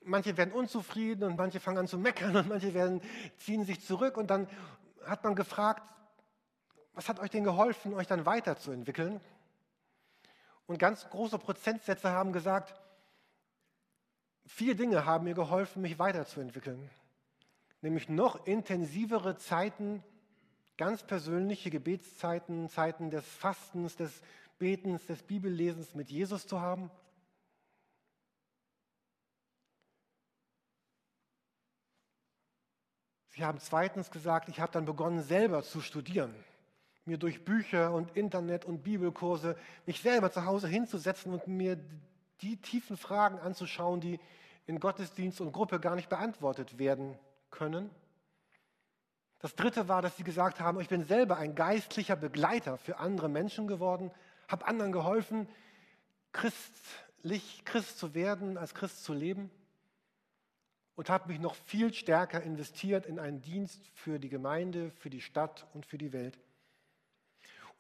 manche 0.03 0.39
werden 0.39 0.55
unzufrieden 0.55 1.25
und 1.25 1.37
manche 1.37 1.61
fangen 1.61 1.77
an 1.77 1.87
zu 1.87 1.99
meckern 1.99 2.35
und 2.35 2.49
manche 2.49 2.73
werden, 2.73 3.03
ziehen 3.37 3.67
sich 3.67 3.85
zurück 3.85 4.17
und 4.17 4.31
dann 4.31 4.49
hat 5.05 5.23
man 5.23 5.35
gefragt, 5.35 5.83
was 6.95 7.11
hat 7.11 7.21
euch 7.21 7.29
denn 7.29 7.45
geholfen, 7.45 7.93
euch 7.93 8.07
dann 8.07 8.25
weiterzuentwickeln? 8.25 9.21
Und 10.71 10.79
ganz 10.79 11.11
große 11.11 11.41
Prozentsätze 11.41 12.11
haben 12.11 12.33
gesagt, 12.33 12.81
vier 14.47 14.77
Dinge 14.77 15.05
haben 15.05 15.25
mir 15.25 15.35
geholfen, 15.35 15.83
mich 15.83 15.99
weiterzuentwickeln. 15.99 16.89
Nämlich 17.81 18.09
noch 18.09 18.47
intensivere 18.47 19.37
Zeiten, 19.37 20.05
ganz 20.77 21.03
persönliche 21.03 21.71
Gebetszeiten, 21.71 22.69
Zeiten 22.69 23.11
des 23.11 23.27
Fastens, 23.27 23.97
des 23.97 24.23
Betens, 24.61 25.05
des 25.07 25.25
Bibellesens 25.25 25.97
mit 25.97 26.09
Jesus 26.09 26.47
zu 26.47 26.61
haben 26.61 26.89
Sie 33.31 33.45
haben 33.45 33.59
zweitens 33.59 34.11
gesagt, 34.11 34.49
ich 34.49 34.61
habe 34.61 34.71
dann 34.71 34.85
begonnen, 34.85 35.23
selber 35.23 35.63
zu 35.63 35.81
studieren, 35.81 36.35
mir 37.05 37.19
durch 37.19 37.45
Bücher 37.45 37.93
und 37.93 38.17
Internet 38.17 38.65
und 38.65 38.83
Bibelkurse 38.83 39.57
mich 39.87 40.01
selber 40.01 40.31
zu 40.31 40.45
Hause 40.45 40.69
hinzusetzen 40.69 41.33
und 41.33 41.47
mir 41.47 41.79
die 42.43 42.57
tiefen 42.57 42.97
Fragen 42.97 43.39
anzuschauen, 43.39 44.01
die 44.01 44.21
in 44.67 44.81
Gottesdienst 44.81 45.41
und 45.41 45.53
Gruppe 45.53 45.81
gar 45.81 45.97
nicht 45.97 46.09
beantwortet 46.09 46.79
werden 46.79 47.19
können. 47.51 47.91
Das 49.41 49.55
dritte 49.55 49.89
war, 49.89 50.03
dass 50.03 50.17
sie 50.17 50.25
gesagt 50.25 50.61
haben, 50.61 50.81
ich 50.81 50.89
bin 50.89 51.05
selber 51.05 51.39
ein 51.39 51.55
geistlicher 51.55 52.17
Begleiter 52.17 52.77
für 52.77 52.99
andere 52.99 53.29
Menschen 53.29 53.67
geworden, 53.67 54.11
habe 54.49 54.67
anderen 54.67 54.93
geholfen, 54.93 55.49
christlich, 56.33 57.65
Christ 57.65 57.99
zu 57.99 58.15
werden, 58.15 58.59
als 58.59 58.75
Christ 58.75 59.03
zu 59.03 59.15
leben 59.15 59.51
und 60.95 61.09
habe 61.09 61.29
mich 61.29 61.41
noch 61.41 61.55
viel 61.55 61.95
stärker 61.95 62.43
investiert 62.43 63.07
in 63.07 63.19
einen 63.19 63.41
Dienst 63.41 63.81
für 63.95 64.19
die 64.19 64.29
Gemeinde, 64.29 64.91
für 64.91 65.09
die 65.09 65.23
Stadt 65.23 65.67
und 65.73 65.87
für 65.87 65.97
die 65.97 66.13
Welt. 66.13 66.39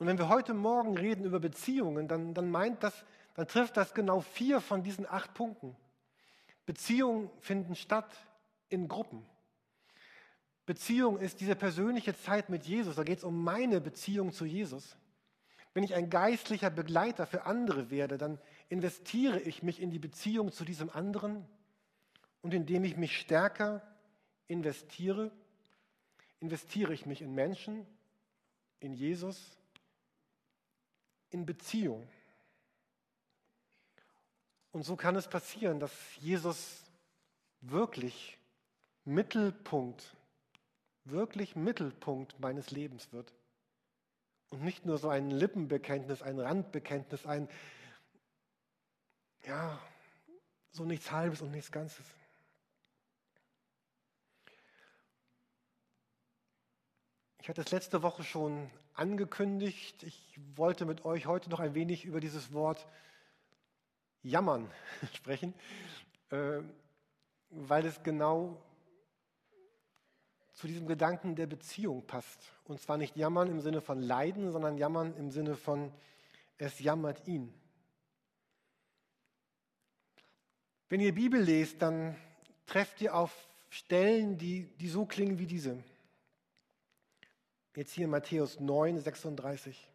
Und 0.00 0.06
wenn 0.06 0.16
wir 0.16 0.30
heute 0.30 0.54
Morgen 0.54 0.96
reden 0.96 1.26
über 1.26 1.40
Beziehungen, 1.40 2.08
dann, 2.08 2.32
dann 2.32 2.50
meint 2.50 2.82
das, 2.82 3.04
dann 3.34 3.46
trifft 3.46 3.76
das 3.76 3.92
genau 3.92 4.22
vier 4.22 4.62
von 4.62 4.82
diesen 4.82 5.06
acht 5.06 5.34
Punkten. 5.34 5.76
Beziehungen 6.64 7.28
finden 7.40 7.74
statt 7.74 8.10
in 8.70 8.88
Gruppen. 8.88 9.26
Beziehung 10.64 11.18
ist 11.18 11.40
diese 11.40 11.54
persönliche 11.54 12.16
Zeit 12.16 12.48
mit 12.48 12.64
Jesus. 12.64 12.96
Da 12.96 13.04
geht 13.04 13.18
es 13.18 13.24
um 13.24 13.44
meine 13.44 13.78
Beziehung 13.82 14.32
zu 14.32 14.46
Jesus. 14.46 14.96
Wenn 15.74 15.84
ich 15.84 15.94
ein 15.94 16.08
geistlicher 16.08 16.70
Begleiter 16.70 17.26
für 17.26 17.44
andere 17.44 17.90
werde, 17.90 18.16
dann 18.16 18.38
investiere 18.70 19.38
ich 19.38 19.62
mich 19.62 19.82
in 19.82 19.90
die 19.90 19.98
Beziehung 19.98 20.50
zu 20.50 20.64
diesem 20.64 20.88
anderen 20.88 21.46
und 22.40 22.54
indem 22.54 22.84
ich 22.84 22.96
mich 22.96 23.18
stärker 23.18 23.82
investiere, 24.46 25.30
investiere 26.38 26.94
ich 26.94 27.04
mich 27.04 27.20
in 27.20 27.34
Menschen, 27.34 27.86
in 28.78 28.94
Jesus, 28.94 29.59
in 31.30 31.46
Beziehung. 31.46 32.08
Und 34.72 34.84
so 34.84 34.96
kann 34.96 35.16
es 35.16 35.28
passieren, 35.28 35.80
dass 35.80 35.92
Jesus 36.16 36.84
wirklich 37.60 38.38
Mittelpunkt, 39.04 40.16
wirklich 41.04 41.56
Mittelpunkt 41.56 42.38
meines 42.38 42.70
Lebens 42.70 43.12
wird. 43.12 43.32
Und 44.50 44.62
nicht 44.62 44.84
nur 44.84 44.98
so 44.98 45.08
ein 45.08 45.30
Lippenbekenntnis, 45.30 46.22
ein 46.22 46.38
Randbekenntnis, 46.38 47.26
ein, 47.26 47.48
ja, 49.44 49.80
so 50.72 50.84
nichts 50.84 51.10
Halbes 51.10 51.40
und 51.40 51.50
nichts 51.50 51.72
Ganzes. 51.72 52.04
Ich 57.39 57.39
hatte 57.50 57.62
es 57.62 57.72
letzte 57.72 58.04
Woche 58.04 58.22
schon 58.22 58.70
angekündigt. 58.94 60.04
Ich 60.04 60.38
wollte 60.54 60.86
mit 60.86 61.04
euch 61.04 61.26
heute 61.26 61.50
noch 61.50 61.58
ein 61.58 61.74
wenig 61.74 62.04
über 62.04 62.20
dieses 62.20 62.52
Wort 62.52 62.86
jammern 64.22 64.70
sprechen, 65.14 65.52
äh, 66.30 66.60
weil 67.50 67.86
es 67.86 68.04
genau 68.04 68.62
zu 70.52 70.68
diesem 70.68 70.86
Gedanken 70.86 71.34
der 71.34 71.48
Beziehung 71.48 72.06
passt. 72.06 72.40
Und 72.66 72.80
zwar 72.80 72.98
nicht 72.98 73.16
jammern 73.16 73.50
im 73.50 73.60
Sinne 73.60 73.80
von 73.80 73.98
leiden, 74.00 74.52
sondern 74.52 74.78
jammern 74.78 75.16
im 75.16 75.32
Sinne 75.32 75.56
von 75.56 75.92
es 76.56 76.78
jammert 76.78 77.26
ihn. 77.26 77.52
Wenn 80.88 81.00
ihr 81.00 81.12
Bibel 81.12 81.42
lest, 81.42 81.82
dann 81.82 82.16
trefft 82.66 83.00
ihr 83.00 83.12
auf 83.12 83.48
Stellen, 83.70 84.38
die, 84.38 84.66
die 84.76 84.88
so 84.88 85.04
klingen 85.04 85.40
wie 85.40 85.46
diese. 85.46 85.82
Jetzt 87.74 87.92
hier 87.92 88.04
in 88.04 88.10
Matthäus 88.10 88.58
9, 88.58 88.98
36. 88.98 89.88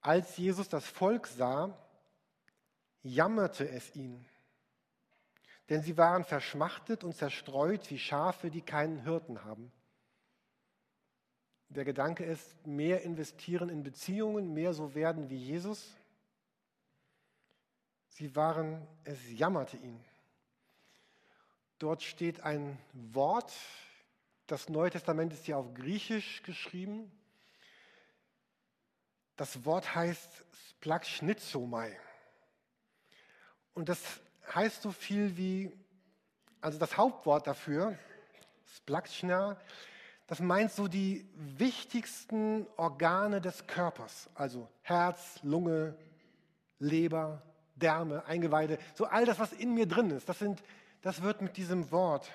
Als 0.00 0.36
Jesus 0.36 0.68
das 0.68 0.84
Volk 0.84 1.26
sah, 1.26 1.76
jammerte 3.02 3.68
es 3.68 3.94
ihn. 3.94 4.26
denn 5.70 5.82
sie 5.82 5.96
waren 5.96 6.24
verschmachtet 6.24 7.04
und 7.04 7.16
zerstreut 7.16 7.90
wie 7.90 7.98
Schafe, 7.98 8.50
die 8.50 8.60
keinen 8.60 9.02
Hirten 9.02 9.44
haben. 9.44 9.72
Der 11.68 11.84
Gedanke 11.84 12.24
ist, 12.24 12.66
mehr 12.66 13.02
investieren 13.02 13.68
in 13.68 13.82
Beziehungen, 13.82 14.52
mehr 14.52 14.74
so 14.74 14.94
werden 14.94 15.30
wie 15.30 15.36
Jesus. 15.36 15.96
Sie 18.08 18.36
waren, 18.36 18.86
es 19.04 19.18
jammerte 19.32 19.76
ihn. 19.78 20.04
Dort 21.78 22.02
steht 22.02 22.42
ein 22.42 22.78
Wort, 22.92 23.52
das 24.46 24.68
Neue 24.68 24.90
Testament 24.90 25.32
ist 25.32 25.46
ja 25.46 25.56
auf 25.56 25.72
Griechisch 25.74 26.42
geschrieben. 26.42 27.10
Das 29.36 29.64
Wort 29.64 29.94
heißt 29.94 30.44
Splakschnitzomai. 30.70 31.98
Und 33.74 33.88
das 33.88 34.00
heißt 34.54 34.82
so 34.82 34.92
viel 34.92 35.36
wie, 35.36 35.72
also 36.60 36.78
das 36.78 36.96
Hauptwort 36.96 37.46
dafür, 37.46 37.98
Splakschna, 38.76 39.58
das 40.26 40.40
meint 40.40 40.72
so 40.72 40.88
die 40.88 41.28
wichtigsten 41.34 42.66
Organe 42.76 43.40
des 43.40 43.66
Körpers, 43.66 44.30
also 44.34 44.68
Herz, 44.82 45.40
Lunge, 45.42 45.96
Leber, 46.78 47.42
Därme, 47.76 48.24
Eingeweide, 48.26 48.78
so 48.94 49.06
all 49.06 49.24
das, 49.24 49.38
was 49.38 49.52
in 49.52 49.74
mir 49.74 49.86
drin 49.86 50.10
ist, 50.10 50.28
das, 50.28 50.38
sind, 50.38 50.62
das 51.02 51.22
wird 51.22 51.42
mit 51.42 51.56
diesem 51.56 51.90
Wort 51.90 52.30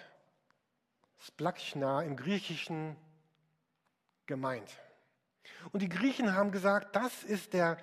Splakschna 1.19 2.01
im 2.03 2.15
Griechischen 2.15 2.95
gemeint. 4.25 4.69
Und 5.71 5.81
die 5.81 5.89
Griechen 5.89 6.33
haben 6.33 6.51
gesagt, 6.51 6.95
das 6.95 7.23
ist 7.23 7.53
der, 7.53 7.77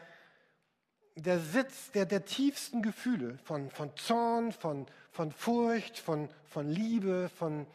der 1.14 1.38
Sitz 1.40 1.90
der, 1.92 2.06
der 2.06 2.24
tiefsten 2.24 2.82
Gefühle 2.82 3.38
von, 3.44 3.70
von 3.70 3.96
Zorn, 3.96 4.52
von, 4.52 4.86
von 5.10 5.32
Furcht, 5.32 5.98
von, 5.98 6.28
von 6.44 6.68
Liebe, 6.68 7.28
von 7.28 7.66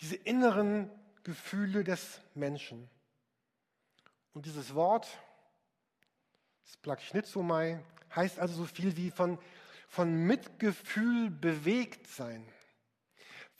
diese 0.00 0.16
inneren 0.16 0.90
Gefühle 1.24 1.84
des 1.84 2.20
Menschen. 2.34 2.88
Und 4.34 4.46
dieses 4.46 4.74
Wort, 4.74 5.06
Splakschnitzomai, 6.64 7.82
heißt 8.14 8.38
also 8.38 8.54
so 8.54 8.64
viel 8.64 8.96
wie 8.96 9.10
von, 9.10 9.38
von 9.88 10.14
Mitgefühl 10.26 11.30
bewegt 11.30 12.06
sein. 12.06 12.46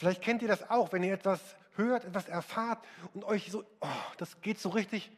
Vielleicht 0.02 0.23
kennt 0.23 0.42
ihr 0.42 0.49
das 0.49 0.68
auch, 0.68 0.92
wenn 0.92 1.04
ihr 1.04 1.14
etwas 1.14 1.38
hört, 1.76 2.04
etwas 2.04 2.26
erfahrt 2.26 2.85
und 3.14 3.23
euch 3.23 3.52
so, 3.52 3.62
oh, 3.80 3.87
das 4.16 4.40
geht 4.40 4.59
so 4.59 4.71
richtig. 4.71 5.12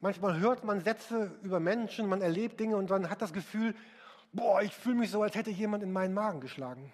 Manchmal 0.00 0.38
hört 0.38 0.64
man 0.64 0.84
Sätze 0.84 1.34
über 1.42 1.60
Menschen, 1.60 2.06
man 2.06 2.20
erlebt 2.20 2.60
Dinge 2.60 2.76
und 2.76 2.90
man 2.90 3.08
hat 3.08 3.22
das 3.22 3.32
Gefühl, 3.32 3.74
boah, 4.34 4.60
ich 4.60 4.74
fühle 4.74 4.96
mich 4.96 5.10
so, 5.10 5.22
als 5.22 5.34
hätte 5.34 5.50
jemand 5.50 5.82
in 5.82 5.92
meinen 5.92 6.12
Magen 6.12 6.42
geschlagen. 6.42 6.92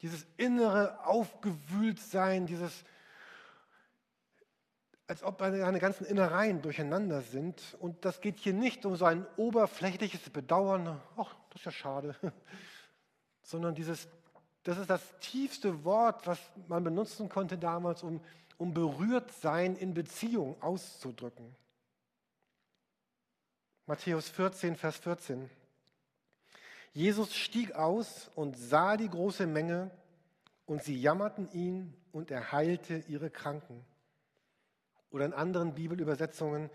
Dieses 0.00 0.28
innere 0.36 1.04
Aufgewühltsein, 1.04 2.46
dieses, 2.46 2.84
als 5.08 5.24
ob 5.24 5.38
deine 5.38 5.80
ganzen 5.80 6.06
Innereien 6.06 6.62
durcheinander 6.62 7.20
sind. 7.20 7.76
Und 7.80 8.04
das 8.04 8.20
geht 8.20 8.38
hier 8.38 8.52
nicht 8.52 8.86
um 8.86 8.94
so 8.94 9.06
ein 9.06 9.26
oberflächliches 9.36 10.30
Bedauern, 10.30 11.00
ach, 11.16 11.34
das 11.50 11.62
ist 11.62 11.64
ja 11.64 11.72
schade, 11.72 12.14
sondern 13.42 13.74
dieses, 13.74 14.06
das 14.64 14.78
ist 14.78 14.90
das 14.90 15.02
tiefste 15.20 15.84
Wort, 15.84 16.26
was 16.26 16.38
man 16.66 16.84
benutzen 16.84 17.28
konnte 17.28 17.56
damals, 17.58 18.02
um, 18.02 18.20
um 18.56 18.74
berührt 18.74 19.32
sein 19.32 19.76
in 19.76 19.94
Beziehung 19.94 20.60
auszudrücken. 20.60 21.54
Matthäus 23.86 24.28
14, 24.28 24.76
Vers 24.76 24.98
14. 24.98 25.48
Jesus 26.92 27.34
stieg 27.34 27.72
aus 27.72 28.30
und 28.34 28.58
sah 28.58 28.96
die 28.96 29.08
große 29.08 29.46
Menge, 29.46 29.90
und 30.66 30.82
sie 30.82 31.00
jammerten 31.00 31.50
ihn, 31.52 31.94
und 32.12 32.30
er 32.30 32.52
heilte 32.52 33.02
ihre 33.08 33.30
Kranken. 33.30 33.84
Oder 35.10 35.24
in 35.24 35.32
anderen 35.32 35.74
Bibelübersetzungen, 35.74 36.68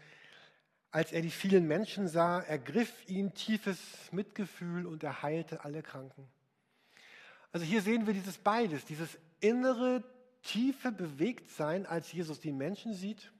als 0.89 1.11
er 1.11 1.21
die 1.21 1.29
vielen 1.29 1.67
Menschen 1.67 2.07
sah, 2.07 2.39
ergriff 2.39 3.07
ihn 3.07 3.33
tiefes 3.33 3.79
Mitgefühl 4.11 4.87
und 4.87 5.03
er 5.03 5.21
heilte 5.21 5.63
alle 5.63 5.83
Kranken. 5.83 6.27
Also 7.53 7.65
hier 7.67 7.83
sehen 7.83 8.07
wir 8.07 8.13
dieses 8.13 8.39
beides, 8.39 8.83
dieses 8.83 9.17
innere, 9.39 10.03
tiefe 10.41 10.91
Bewegtsein, 10.91 11.85
als 11.85 12.11
Jesus 12.11 12.39
die 12.39 12.51
Menschen 12.51 12.95
sieht, 12.95 13.31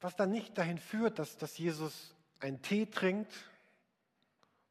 was 0.00 0.16
dann 0.16 0.30
nicht 0.30 0.56
dahin 0.56 0.78
führt, 0.78 1.18
dass, 1.18 1.36
dass 1.36 1.58
Jesus 1.58 2.14
einen 2.40 2.62
Tee 2.62 2.86
trinkt 2.86 3.32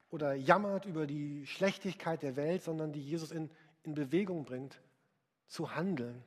oder 0.10 0.34
jammert 0.34 0.86
über 0.86 1.06
die 1.06 1.46
Schlechtigkeit 1.46 2.24
der 2.24 2.36
Welt, 2.36 2.64
sondern 2.64 2.92
die 2.92 3.02
Jesus 3.02 3.32
in, 3.32 3.52
in 3.84 3.94
Bewegung 3.94 4.46
bringt 4.46 4.82
zu 5.48 5.76
handeln. 5.76 6.24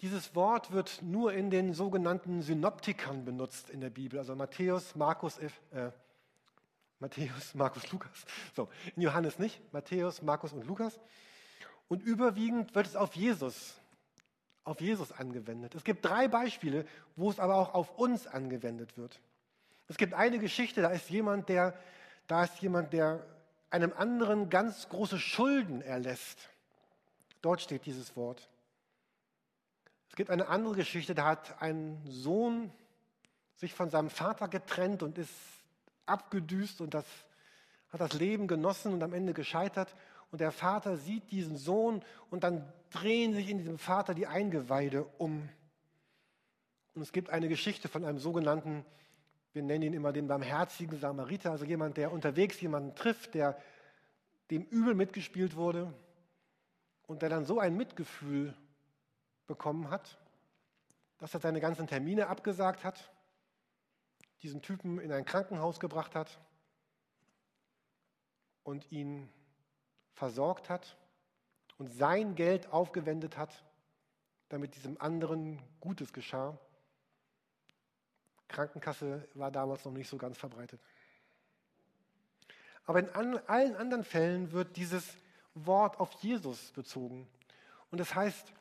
Dieses 0.00 0.34
Wort 0.34 0.72
wird 0.72 1.00
nur 1.02 1.32
in 1.32 1.50
den 1.50 1.74
sogenannten 1.74 2.42
Synoptikern 2.42 3.24
benutzt 3.24 3.70
in 3.70 3.80
der 3.80 3.90
Bibel, 3.90 4.18
also 4.18 4.34
Matthäus, 4.34 4.96
Markus, 4.96 5.38
äh, 5.38 5.92
Matthäus, 7.02 7.54
Markus, 7.56 7.90
Lukas. 7.90 8.24
So, 8.54 8.68
in 8.94 9.02
Johannes 9.02 9.40
nicht, 9.40 9.60
Matthäus, 9.72 10.22
Markus 10.22 10.52
und 10.52 10.64
Lukas. 10.64 11.00
Und 11.88 12.00
überwiegend 12.04 12.76
wird 12.76 12.86
es 12.86 12.94
auf 12.94 13.16
Jesus, 13.16 13.74
auf 14.62 14.80
Jesus 14.80 15.10
angewendet. 15.10 15.74
Es 15.74 15.82
gibt 15.82 16.04
drei 16.04 16.28
Beispiele, 16.28 16.86
wo 17.16 17.28
es 17.28 17.40
aber 17.40 17.56
auch 17.56 17.74
auf 17.74 17.98
uns 17.98 18.28
angewendet 18.28 18.96
wird. 18.96 19.20
Es 19.88 19.98
gibt 19.98 20.14
eine 20.14 20.38
Geschichte, 20.38 20.80
da 20.80 20.90
ist 20.90 21.10
jemand, 21.10 21.48
der, 21.48 21.76
da 22.28 22.44
ist 22.44 22.62
jemand, 22.62 22.92
der 22.92 23.26
einem 23.68 23.92
anderen 23.92 24.48
ganz 24.48 24.88
große 24.88 25.18
Schulden 25.18 25.82
erlässt. 25.82 26.50
Dort 27.40 27.60
steht 27.60 27.84
dieses 27.84 28.14
Wort. 28.14 28.48
Es 30.08 30.14
gibt 30.14 30.30
eine 30.30 30.46
andere 30.46 30.76
Geschichte, 30.76 31.16
da 31.16 31.24
hat 31.24 31.60
ein 31.60 32.00
Sohn 32.06 32.70
sich 33.56 33.74
von 33.74 33.90
seinem 33.90 34.08
Vater 34.08 34.46
getrennt 34.46 35.02
und 35.02 35.18
ist 35.18 35.32
abgedüst 36.06 36.80
und 36.80 36.94
das, 36.94 37.04
hat 37.90 38.00
das 38.00 38.14
Leben 38.14 38.46
genossen 38.46 38.92
und 38.92 39.02
am 39.02 39.12
Ende 39.12 39.34
gescheitert. 39.34 39.94
Und 40.30 40.40
der 40.40 40.50
Vater 40.50 40.96
sieht 40.96 41.30
diesen 41.30 41.56
Sohn 41.56 42.02
und 42.30 42.42
dann 42.42 42.72
drehen 42.90 43.34
sich 43.34 43.50
in 43.50 43.58
diesem 43.58 43.78
Vater 43.78 44.14
die 44.14 44.26
Eingeweide 44.26 45.04
um. 45.18 45.48
Und 46.94 47.02
es 47.02 47.12
gibt 47.12 47.30
eine 47.30 47.48
Geschichte 47.48 47.88
von 47.88 48.04
einem 48.04 48.18
sogenannten, 48.18 48.84
wir 49.52 49.62
nennen 49.62 49.82
ihn 49.82 49.92
immer 49.92 50.12
den 50.12 50.28
barmherzigen 50.28 50.98
Samariter, 50.98 51.50
also 51.50 51.64
jemand, 51.64 51.96
der 51.96 52.12
unterwegs 52.12 52.60
jemanden 52.60 52.94
trifft, 52.94 53.34
der 53.34 53.60
dem 54.50 54.64
übel 54.64 54.94
mitgespielt 54.94 55.56
wurde 55.56 55.92
und 57.06 57.22
der 57.22 57.28
dann 57.28 57.44
so 57.44 57.58
ein 57.58 57.76
Mitgefühl 57.76 58.54
bekommen 59.46 59.90
hat, 59.90 60.18
dass 61.18 61.34
er 61.34 61.40
seine 61.40 61.60
ganzen 61.60 61.86
Termine 61.86 62.28
abgesagt 62.28 62.84
hat, 62.84 63.11
diesen 64.42 64.62
Typen 64.62 64.98
in 64.98 65.12
ein 65.12 65.24
Krankenhaus 65.24 65.80
gebracht 65.80 66.14
hat 66.14 66.40
und 68.64 68.90
ihn 68.90 69.28
versorgt 70.14 70.68
hat 70.68 70.96
und 71.78 71.88
sein 71.88 72.34
Geld 72.34 72.72
aufgewendet 72.72 73.36
hat, 73.36 73.64
damit 74.48 74.74
diesem 74.76 75.00
anderen 75.00 75.60
Gutes 75.80 76.12
geschah. 76.12 76.58
Krankenkasse 78.48 79.26
war 79.34 79.50
damals 79.50 79.84
noch 79.84 79.92
nicht 79.92 80.08
so 80.08 80.18
ganz 80.18 80.36
verbreitet. 80.36 80.80
Aber 82.84 82.98
in 82.98 83.08
allen 83.10 83.76
anderen 83.76 84.04
Fällen 84.04 84.52
wird 84.52 84.76
dieses 84.76 85.16
Wort 85.54 86.00
auf 86.00 86.12
Jesus 86.22 86.72
bezogen. 86.72 87.28
Und 87.90 87.98
das 87.98 88.14
heißt, 88.14 88.52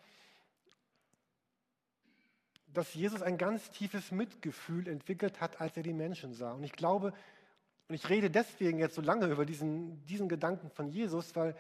dass 2.74 2.94
Jesus 2.94 3.22
ein 3.22 3.38
ganz 3.38 3.70
tiefes 3.72 4.12
Mitgefühl 4.12 4.88
entwickelt 4.88 5.42
hat, 5.42 5.60
als 5.60 5.76
er 5.78 5.84
die 5.84 5.94
Menschen 5.94 6.34
sah. 6.34 6.54
Und 6.54 6.64
ich 6.64 6.74
glaube, 6.74 7.14
und 7.88 7.96
ich 7.96 8.10
rede 8.10 8.30
deswegen 8.30 8.80
jetzt 8.80 8.96
so 8.96 9.02
lange 9.02 9.28
über 9.28 9.46
diesen, 9.46 10.06
diesen 10.06 10.30
Gedanken 10.30 10.70
von 10.70 10.88
Jesus, 10.88 11.36
weil, 11.36 11.56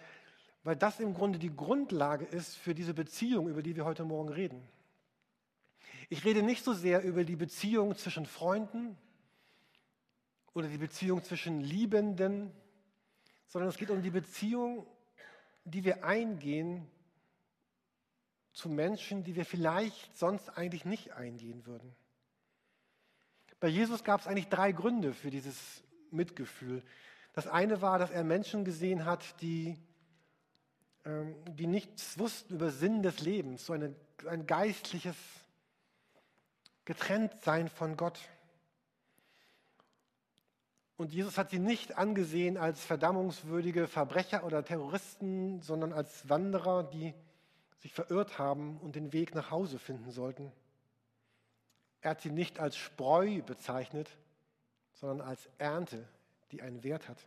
weil 0.63 0.75
das 0.75 0.99
im 0.99 1.13
Grunde 1.13 1.39
die 1.39 1.55
Grundlage 1.55 2.25
ist 2.25 2.55
für 2.55 2.73
diese 2.73 2.93
Beziehung, 2.93 3.49
über 3.49 3.61
die 3.61 3.75
wir 3.75 3.85
heute 3.85 4.05
Morgen 4.05 4.29
reden. 4.29 4.61
Ich 6.09 6.23
rede 6.23 6.43
nicht 6.43 6.63
so 6.63 6.73
sehr 6.73 7.03
über 7.03 7.23
die 7.23 7.35
Beziehung 7.35 7.95
zwischen 7.95 8.25
Freunden 8.25 8.97
oder 10.53 10.67
die 10.67 10.77
Beziehung 10.77 11.23
zwischen 11.23 11.61
Liebenden, 11.61 12.51
sondern 13.47 13.69
es 13.69 13.77
geht 13.77 13.89
um 13.89 14.01
die 14.01 14.09
Beziehung 14.09 14.85
die 15.65 15.83
wir 15.83 16.03
eingehen 16.03 16.87
zu 18.53 18.69
Menschen, 18.69 19.23
die 19.23 19.35
wir 19.35 19.45
vielleicht 19.45 20.17
sonst 20.17 20.49
eigentlich 20.57 20.85
nicht 20.85 21.13
eingehen 21.13 21.65
würden. 21.65 21.95
Bei 23.59 23.67
Jesus 23.67 24.03
gab 24.03 24.21
es 24.21 24.27
eigentlich 24.27 24.49
drei 24.49 24.71
Gründe 24.71 25.13
für 25.13 25.29
dieses 25.29 25.83
Mitgefühl. 26.09 26.83
Das 27.33 27.47
eine 27.47 27.81
war, 27.81 27.99
dass 27.99 28.11
er 28.11 28.23
Menschen 28.23 28.65
gesehen 28.65 29.05
hat, 29.05 29.39
die, 29.41 29.77
ähm, 31.05 31.35
die 31.55 31.67
nichts 31.67 32.17
wussten 32.19 32.55
über 32.55 32.71
Sinn 32.71 33.03
des 33.03 33.21
Lebens, 33.21 33.65
so 33.65 33.73
eine, 33.73 33.95
ein 34.27 34.47
geistliches 34.47 35.15
Getrenntsein 36.85 37.69
von 37.69 37.95
Gott. 37.95 38.19
Und 40.97 41.13
Jesus 41.13 41.37
hat 41.37 41.51
sie 41.51 41.59
nicht 41.59 41.97
angesehen 41.97 42.57
als 42.57 42.83
verdammungswürdige 42.83 43.87
Verbrecher 43.87 44.43
oder 44.43 44.63
Terroristen, 44.63 45.61
sondern 45.61 45.93
als 45.93 46.29
Wanderer, 46.29 46.83
die 46.83 47.13
sich 47.81 47.93
verirrt 47.93 48.37
haben 48.37 48.77
und 48.79 48.95
den 48.95 49.11
Weg 49.11 49.35
nach 49.35 49.51
Hause 49.51 49.79
finden 49.79 50.11
sollten. 50.11 50.51
Er 52.01 52.11
hat 52.11 52.21
sie 52.21 52.31
nicht 52.31 52.59
als 52.59 52.77
Spreu 52.77 53.41
bezeichnet, 53.41 54.09
sondern 54.93 55.27
als 55.27 55.49
Ernte, 55.57 56.07
die 56.51 56.61
einen 56.61 56.83
Wert 56.83 57.07
hat. 57.09 57.17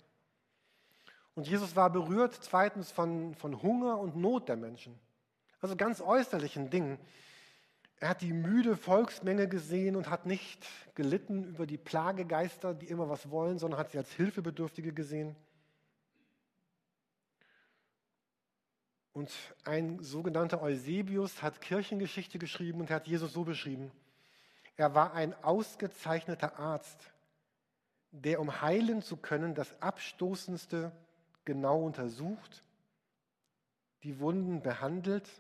Und 1.34 1.48
Jesus 1.48 1.74
war 1.74 1.90
berührt 1.90 2.38
zweitens 2.40 2.92
von, 2.92 3.34
von 3.34 3.62
Hunger 3.62 3.98
und 3.98 4.16
Not 4.16 4.48
der 4.48 4.56
Menschen. 4.56 4.98
Also 5.60 5.76
ganz 5.76 6.00
äußerlichen 6.00 6.70
Dingen. 6.70 6.98
Er 7.98 8.10
hat 8.10 8.20
die 8.20 8.32
müde 8.32 8.76
Volksmenge 8.76 9.48
gesehen 9.48 9.96
und 9.96 10.10
hat 10.10 10.26
nicht 10.26 10.66
gelitten 10.94 11.44
über 11.44 11.66
die 11.66 11.78
Plagegeister, 11.78 12.74
die 12.74 12.86
immer 12.86 13.08
was 13.08 13.30
wollen, 13.30 13.58
sondern 13.58 13.80
hat 13.80 13.90
sie 13.90 13.98
als 13.98 14.12
Hilfebedürftige 14.12 14.92
gesehen. 14.92 15.34
Und 19.14 19.32
ein 19.64 20.02
sogenannter 20.02 20.60
Eusebius 20.60 21.40
hat 21.40 21.60
Kirchengeschichte 21.60 22.38
geschrieben 22.38 22.80
und 22.80 22.90
hat 22.90 23.06
Jesus 23.06 23.32
so 23.32 23.44
beschrieben. 23.44 23.92
Er 24.76 24.96
war 24.96 25.14
ein 25.14 25.34
ausgezeichneter 25.44 26.58
Arzt, 26.58 27.12
der, 28.10 28.40
um 28.40 28.60
heilen 28.60 29.02
zu 29.02 29.16
können, 29.16 29.54
das 29.54 29.80
Abstoßendste 29.80 30.90
genau 31.44 31.80
untersucht, 31.80 32.64
die 34.02 34.18
Wunden 34.18 34.62
behandelt 34.62 35.30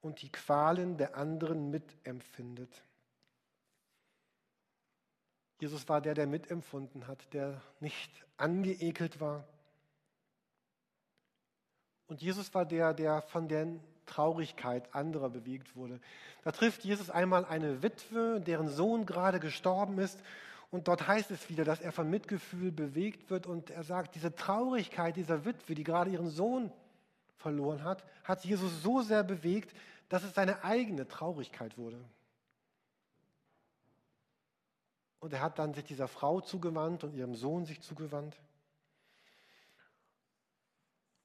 und 0.00 0.22
die 0.22 0.30
Qualen 0.30 0.96
der 0.98 1.16
anderen 1.16 1.70
mitempfindet. 1.70 2.84
Jesus 5.58 5.88
war 5.88 6.00
der, 6.00 6.14
der 6.14 6.28
mitempfunden 6.28 7.08
hat, 7.08 7.32
der 7.32 7.60
nicht 7.80 8.24
angeekelt 8.36 9.18
war. 9.18 9.48
Und 12.08 12.22
Jesus 12.22 12.54
war 12.54 12.64
der, 12.64 12.94
der 12.94 13.22
von 13.22 13.48
der 13.48 13.66
Traurigkeit 14.06 14.94
anderer 14.94 15.28
bewegt 15.28 15.74
wurde. 15.74 16.00
Da 16.44 16.52
trifft 16.52 16.84
Jesus 16.84 17.10
einmal 17.10 17.44
eine 17.44 17.82
Witwe, 17.82 18.40
deren 18.40 18.68
Sohn 18.68 19.04
gerade 19.04 19.40
gestorben 19.40 19.98
ist. 19.98 20.20
Und 20.70 20.88
dort 20.88 21.08
heißt 21.08 21.30
es 21.30 21.48
wieder, 21.48 21.64
dass 21.64 21.80
er 21.80 21.92
von 21.92 22.08
Mitgefühl 22.08 22.70
bewegt 22.70 23.30
wird. 23.30 23.46
Und 23.46 23.70
er 23.70 23.82
sagt, 23.82 24.14
diese 24.14 24.34
Traurigkeit 24.34 25.16
dieser 25.16 25.44
Witwe, 25.44 25.74
die 25.74 25.84
gerade 25.84 26.10
ihren 26.10 26.28
Sohn 26.28 26.72
verloren 27.36 27.82
hat, 27.84 28.04
hat 28.24 28.44
Jesus 28.44 28.82
so 28.82 29.02
sehr 29.02 29.24
bewegt, 29.24 29.76
dass 30.08 30.22
es 30.22 30.34
seine 30.34 30.62
eigene 30.64 31.08
Traurigkeit 31.08 31.76
wurde. 31.76 31.98
Und 35.18 35.32
er 35.32 35.40
hat 35.40 35.58
dann 35.58 35.74
sich 35.74 35.84
dieser 35.84 36.06
Frau 36.06 36.40
zugewandt 36.40 37.02
und 37.02 37.14
ihrem 37.14 37.34
Sohn 37.34 37.64
sich 37.64 37.80
zugewandt. 37.80 38.36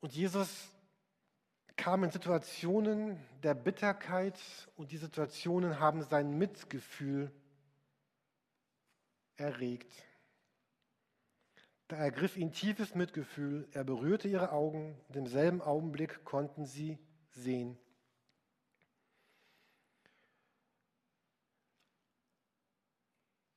Und 0.01 0.13
Jesus 0.13 0.71
kam 1.75 2.03
in 2.03 2.11
Situationen 2.11 3.19
der 3.43 3.53
Bitterkeit 3.53 4.39
und 4.75 4.91
die 4.91 4.97
Situationen 4.97 5.79
haben 5.79 6.03
sein 6.03 6.37
Mitgefühl 6.37 7.31
erregt. 9.35 9.91
Da 11.87 11.97
ergriff 11.97 12.37
ihn 12.37 12.51
tiefes 12.51 12.95
Mitgefühl, 12.95 13.67
er 13.73 13.83
berührte 13.83 14.27
ihre 14.27 14.51
Augen 14.51 14.97
und 15.09 15.15
im 15.15 15.27
selben 15.27 15.61
Augenblick 15.61 16.23
konnten 16.23 16.65
sie 16.65 16.97
sehen. 17.31 17.77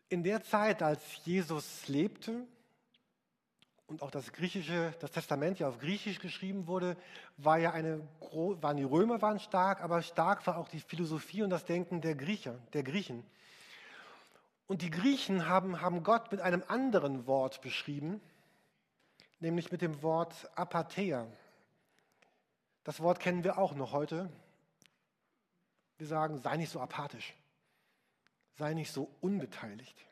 In 0.09 0.23
der 0.23 0.43
Zeit, 0.43 0.83
als 0.83 1.25
Jesus 1.25 1.89
lebte 1.89 2.47
und 3.95 4.03
auch 4.03 4.11
das 4.11 4.33
griechische, 4.33 4.93
das 4.99 5.13
Testament 5.13 5.61
ja 5.61 5.69
auf 5.69 5.79
Griechisch 5.79 6.19
geschrieben 6.19 6.67
wurde, 6.67 6.97
war 7.37 7.59
ja 7.59 7.71
eine, 7.71 8.01
waren 8.21 8.77
die 8.77 8.83
Römer 8.83 9.23
waren 9.23 9.39
stark, 9.39 9.83
aber 9.83 10.03
stark 10.03 10.45
war 10.49 10.59
auch 10.59 10.67
die 10.67 10.81
Philosophie 10.81 11.45
und 11.45 11.51
das 11.51 11.65
Denken 11.65 12.01
der 12.01 12.17
Griecher, 12.17 12.59
der 12.73 12.83
Griechen. 12.83 13.25
Und 14.67 14.83
die 14.83 14.91
Griechen 14.91 15.49
haben, 15.49 15.81
haben 15.81 16.03
Gott 16.03 16.33
mit 16.33 16.41
einem 16.41 16.65
anderen 16.67 17.29
Wort 17.29 17.61
beschrieben, 17.61 18.21
nämlich 19.39 19.71
mit 19.71 19.81
dem 19.81 20.03
Wort 20.03 20.51
Apatheia. 20.57 21.29
Das 22.83 22.99
Wort 22.99 23.21
kennen 23.21 23.45
wir 23.45 23.59
auch 23.59 23.77
noch 23.77 23.93
heute. 23.93 24.29
Wir 25.99 26.09
sagen, 26.09 26.39
sei 26.39 26.57
nicht 26.57 26.73
so 26.73 26.81
apathisch, 26.81 27.33
sei 28.57 28.75
nicht 28.75 28.91
so 28.91 29.09
unbeteiligt. 29.21 30.05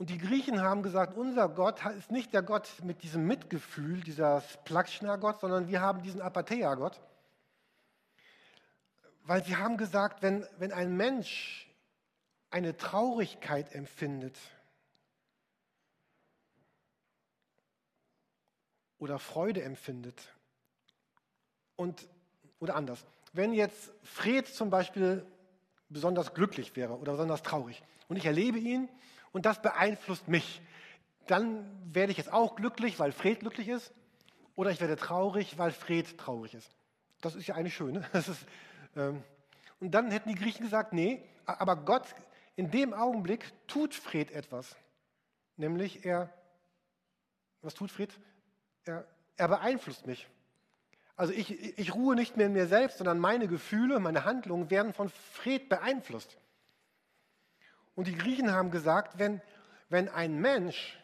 Und 0.00 0.08
die 0.08 0.16
Griechen 0.16 0.62
haben 0.62 0.82
gesagt, 0.82 1.14
unser 1.14 1.46
Gott 1.50 1.84
ist 1.84 2.10
nicht 2.10 2.32
der 2.32 2.40
Gott 2.40 2.66
mit 2.82 3.02
diesem 3.02 3.26
Mitgefühl, 3.26 4.00
dieser 4.00 4.42
Plakschner-Gott, 4.64 5.40
sondern 5.40 5.68
wir 5.68 5.82
haben 5.82 6.00
diesen 6.00 6.22
Apatheia-Gott. 6.22 6.98
Weil 9.24 9.44
sie 9.44 9.56
haben 9.56 9.76
gesagt, 9.76 10.22
wenn, 10.22 10.46
wenn 10.56 10.72
ein 10.72 10.96
Mensch 10.96 11.70
eine 12.48 12.78
Traurigkeit 12.78 13.74
empfindet 13.74 14.38
oder 18.98 19.18
Freude 19.18 19.62
empfindet. 19.62 20.18
Und, 21.76 22.08
oder 22.58 22.74
anders, 22.74 23.04
wenn 23.34 23.52
jetzt 23.52 23.92
Fred 24.02 24.46
zum 24.46 24.70
Beispiel 24.70 25.26
besonders 25.90 26.32
glücklich 26.32 26.74
wäre 26.74 26.96
oder 26.96 27.12
besonders 27.12 27.42
traurig 27.42 27.82
und 28.08 28.16
ich 28.16 28.24
erlebe 28.24 28.58
ihn 28.58 28.88
und 29.32 29.46
das 29.46 29.62
beeinflusst 29.62 30.28
mich, 30.28 30.60
dann 31.26 31.64
werde 31.94 32.12
ich 32.12 32.18
jetzt 32.18 32.32
auch 32.32 32.56
glücklich, 32.56 32.98
weil 32.98 33.12
Fred 33.12 33.40
glücklich 33.40 33.68
ist 33.68 33.92
oder 34.56 34.70
ich 34.70 34.80
werde 34.80 34.96
traurig, 34.96 35.58
weil 35.58 35.70
Fred 35.70 36.18
traurig 36.18 36.54
ist. 36.54 36.70
Das 37.20 37.34
ist 37.34 37.46
ja 37.46 37.54
eigentlich 37.54 37.74
schön. 37.74 37.94
Ne? 37.94 38.08
Ist, 38.12 38.46
ähm, 38.96 39.22
und 39.78 39.92
dann 39.92 40.10
hätten 40.10 40.28
die 40.28 40.34
Griechen 40.34 40.64
gesagt, 40.64 40.92
nee, 40.92 41.22
aber 41.44 41.76
Gott 41.76 42.04
in 42.56 42.70
dem 42.70 42.92
Augenblick 42.92 43.52
tut 43.66 43.94
Fred 43.94 44.30
etwas. 44.30 44.76
Nämlich 45.56 46.04
er, 46.04 46.32
was 47.62 47.74
tut 47.74 47.90
Fred? 47.90 48.12
Er, 48.84 49.06
er 49.36 49.48
beeinflusst 49.48 50.06
mich. 50.06 50.26
Also 51.16 51.34
ich, 51.34 51.78
ich 51.78 51.94
ruhe 51.94 52.16
nicht 52.16 52.36
mehr 52.38 52.46
in 52.46 52.54
mir 52.54 52.66
selbst, 52.66 52.98
sondern 52.98 53.18
meine 53.18 53.46
Gefühle, 53.46 54.00
meine 54.00 54.24
Handlungen 54.24 54.70
werden 54.70 54.94
von 54.94 55.10
Fred 55.10 55.68
beeinflusst. 55.68 56.38
Und 57.94 58.06
die 58.06 58.16
Griechen 58.16 58.52
haben 58.52 58.70
gesagt, 58.70 59.18
wenn, 59.18 59.40
wenn 59.88 60.08
ein 60.08 60.40
Mensch 60.40 60.98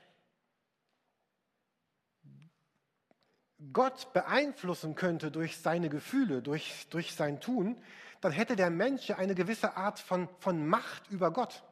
Gott 3.72 4.12
beeinflussen 4.12 4.94
könnte 4.94 5.30
durch 5.30 5.58
seine 5.58 5.88
Gefühle, 5.88 6.42
durch, 6.42 6.86
durch 6.90 7.14
sein 7.14 7.40
Tun, 7.40 7.80
dann 8.20 8.32
hätte 8.32 8.56
der 8.56 8.70
Mensch 8.70 9.10
eine 9.10 9.34
gewisse 9.34 9.76
Art 9.76 9.98
von, 9.98 10.28
von 10.38 10.66
Macht 10.66 11.10
über 11.10 11.30
Gott, 11.30 11.62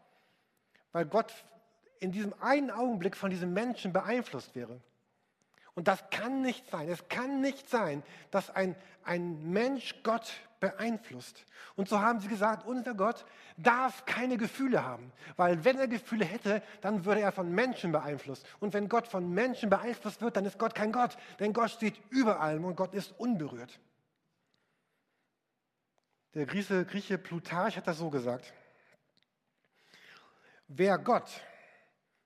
weil 0.93 1.07
Gott 1.07 1.33
in 2.01 2.13
diesem 2.13 2.35
einen 2.41 2.71
Augenblick 2.71 3.17
von 3.17 3.31
diesem 3.31 3.53
Menschen 3.53 3.93
beeinflusst 3.93 4.55
wäre. 4.55 4.81
Und 5.75 5.89
das 5.89 6.09
kann 6.11 6.43
nicht 6.43 6.71
sein. 6.71 6.89
Es 6.89 7.09
kann 7.09 7.41
nicht 7.41 7.69
sein, 7.69 8.03
dass 8.31 8.51
ein, 8.51 8.77
ein 9.03 9.51
Mensch 9.51 10.03
Gott 10.03 10.33
beeinflusst. 10.65 11.45
Und 11.77 11.89
so 11.89 12.01
haben 12.01 12.21
sie 12.21 12.29
gesagt, 12.29 12.67
unser 12.67 12.95
Gott 12.95 13.27
darf 13.59 14.07
keine 14.07 14.39
Gefühle 14.39 14.83
haben, 14.83 15.13
weil 15.37 15.63
wenn 15.65 15.79
er 15.79 15.89
Gefühle 15.89 16.25
hätte, 16.25 16.63
dann 16.81 17.05
würde 17.05 17.21
er 17.21 17.33
von 17.33 17.51
Menschen 17.55 17.93
beeinflusst. 17.93 18.47
Und 18.61 18.73
wenn 18.73 18.89
Gott 18.89 19.07
von 19.07 19.31
Menschen 19.33 19.69
beeinflusst 19.69 20.23
wird, 20.23 20.37
dann 20.37 20.47
ist 20.47 20.59
Gott 20.59 20.75
kein 20.75 20.91
Gott, 20.91 21.19
denn 21.39 21.53
Gott 21.53 21.71
steht 21.71 22.01
über 22.09 22.41
allem 22.41 22.65
und 22.65 22.77
Gott 22.77 22.95
ist 22.95 23.13
unberührt. 23.19 23.79
Der 26.33 26.47
Grieche, 26.47 26.85
Grieche 26.87 27.19
Plutarch 27.19 27.77
hat 27.77 27.87
das 27.87 27.99
so 27.99 28.09
gesagt. 28.09 28.53
Wer 30.67 30.97
Gott 30.99 31.31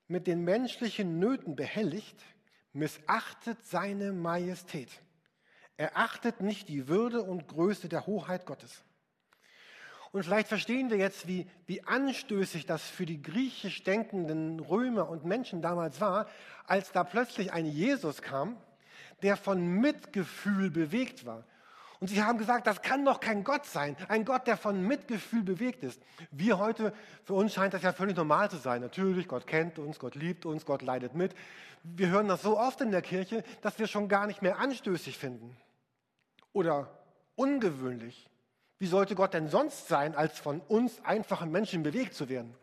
mit 0.07 0.27
den 0.27 0.43
menschlichen 0.45 1.19
Nöten 1.19 1.55
behelligt, 1.57 2.23
missachtet 2.71 3.65
seine 3.65 4.13
Majestät. 4.13 4.89
Er 5.79 5.95
achtet 5.95 6.41
nicht 6.41 6.67
die 6.67 6.89
Würde 6.89 7.23
und 7.23 7.47
Größe 7.47 7.87
der 7.87 8.05
Hoheit 8.05 8.45
Gottes. 8.45 8.83
Und 10.11 10.23
vielleicht 10.23 10.49
verstehen 10.49 10.89
wir 10.89 10.97
jetzt, 10.97 11.25
wie, 11.25 11.47
wie 11.67 11.81
anstößig 11.83 12.65
das 12.65 12.83
für 12.83 13.05
die 13.05 13.21
griechisch 13.21 13.83
denkenden 13.83 14.59
Römer 14.59 15.07
und 15.07 15.23
Menschen 15.23 15.61
damals 15.61 16.01
war, 16.01 16.27
als 16.65 16.91
da 16.91 17.05
plötzlich 17.05 17.53
ein 17.53 17.65
Jesus 17.65 18.21
kam, 18.21 18.57
der 19.21 19.37
von 19.37 19.65
Mitgefühl 19.79 20.69
bewegt 20.69 21.25
war 21.25 21.45
und 22.01 22.09
sie 22.09 22.21
haben 22.23 22.37
gesagt, 22.37 22.67
das 22.67 22.81
kann 22.81 23.05
doch 23.05 23.21
kein 23.21 23.45
Gott 23.45 23.65
sein, 23.65 23.95
ein 24.09 24.25
Gott, 24.25 24.47
der 24.47 24.57
von 24.57 24.85
Mitgefühl 24.85 25.43
bewegt 25.43 25.83
ist. 25.83 26.01
Wir 26.31 26.57
heute, 26.57 26.93
für 27.23 27.35
uns 27.35 27.53
scheint 27.53 27.73
das 27.73 27.83
ja 27.83 27.93
völlig 27.93 28.17
normal 28.17 28.49
zu 28.49 28.57
sein. 28.57 28.81
Natürlich, 28.81 29.29
Gott 29.29 29.47
kennt 29.47 29.79
uns, 29.79 29.97
Gott 29.97 30.15
liebt 30.15 30.45
uns, 30.45 30.65
Gott 30.65 30.81
leidet 30.81 31.13
mit. 31.15 31.35
Wir 31.83 32.09
hören 32.09 32.27
das 32.27 32.41
so 32.41 32.57
oft 32.57 32.81
in 32.81 32.91
der 32.91 33.01
Kirche, 33.01 33.43
dass 33.61 33.79
wir 33.79 33.87
schon 33.87 34.09
gar 34.09 34.27
nicht 34.27 34.41
mehr 34.41 34.59
anstößig 34.59 35.17
finden 35.17 35.55
oder 36.53 36.89
ungewöhnlich. 37.35 38.29
Wie 38.79 38.87
sollte 38.87 39.15
Gott 39.15 39.33
denn 39.33 39.49
sonst 39.49 39.87
sein, 39.87 40.15
als 40.15 40.39
von 40.39 40.61
uns 40.61 41.03
einfachen 41.03 41.51
Menschen 41.51 41.83
bewegt 41.83 42.13
zu 42.13 42.29
werden? 42.29 42.55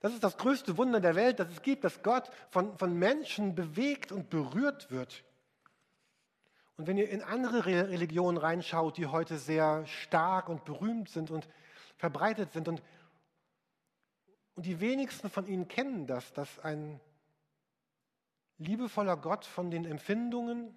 Das 0.00 0.14
ist 0.14 0.24
das 0.24 0.38
größte 0.38 0.78
Wunder 0.78 1.00
der 1.00 1.14
Welt, 1.14 1.38
das 1.38 1.50
es 1.50 1.62
gibt, 1.62 1.84
dass 1.84 2.02
Gott 2.02 2.30
von, 2.48 2.76
von 2.78 2.98
Menschen 2.98 3.54
bewegt 3.54 4.12
und 4.12 4.30
berührt 4.30 4.90
wird. 4.90 5.22
Und 6.78 6.86
wenn 6.86 6.96
ihr 6.96 7.10
in 7.10 7.22
andere 7.22 7.66
Religionen 7.66 8.38
reinschaut, 8.38 8.96
die 8.96 9.06
heute 9.06 9.36
sehr 9.36 9.86
stark 9.86 10.48
und 10.48 10.64
berühmt 10.64 11.10
sind 11.10 11.30
und 11.30 11.46
verbreitet 11.98 12.52
sind 12.52 12.68
und, 12.68 12.82
und 14.54 14.64
die 14.64 14.80
wenigsten 14.80 15.28
von 15.28 15.46
ihnen 15.46 15.68
kennen 15.68 16.06
das, 16.06 16.32
dass 16.32 16.58
ein 16.60 16.98
liebevoller 18.56 19.18
Gott 19.18 19.44
von 19.44 19.70
den 19.70 19.84
Empfindungen, 19.84 20.74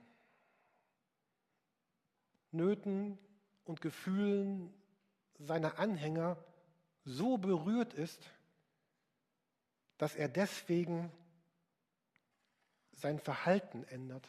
Nöten 2.54 3.18
und 3.66 3.82
Gefühlen 3.82 4.74
seiner 5.40 5.80
Anhänger 5.80 6.38
so 7.06 7.38
berührt 7.38 7.94
ist, 7.94 8.30
dass 9.98 10.16
er 10.16 10.30
deswegen 10.30 11.12
sein 12.94 13.20
Verhalten 13.20 13.84
ändert. 13.86 14.28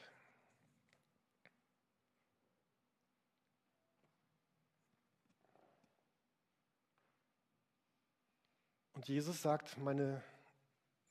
Und 8.95 9.09
Jesus 9.09 9.43
sagt, 9.43 9.77
meine 9.79 10.23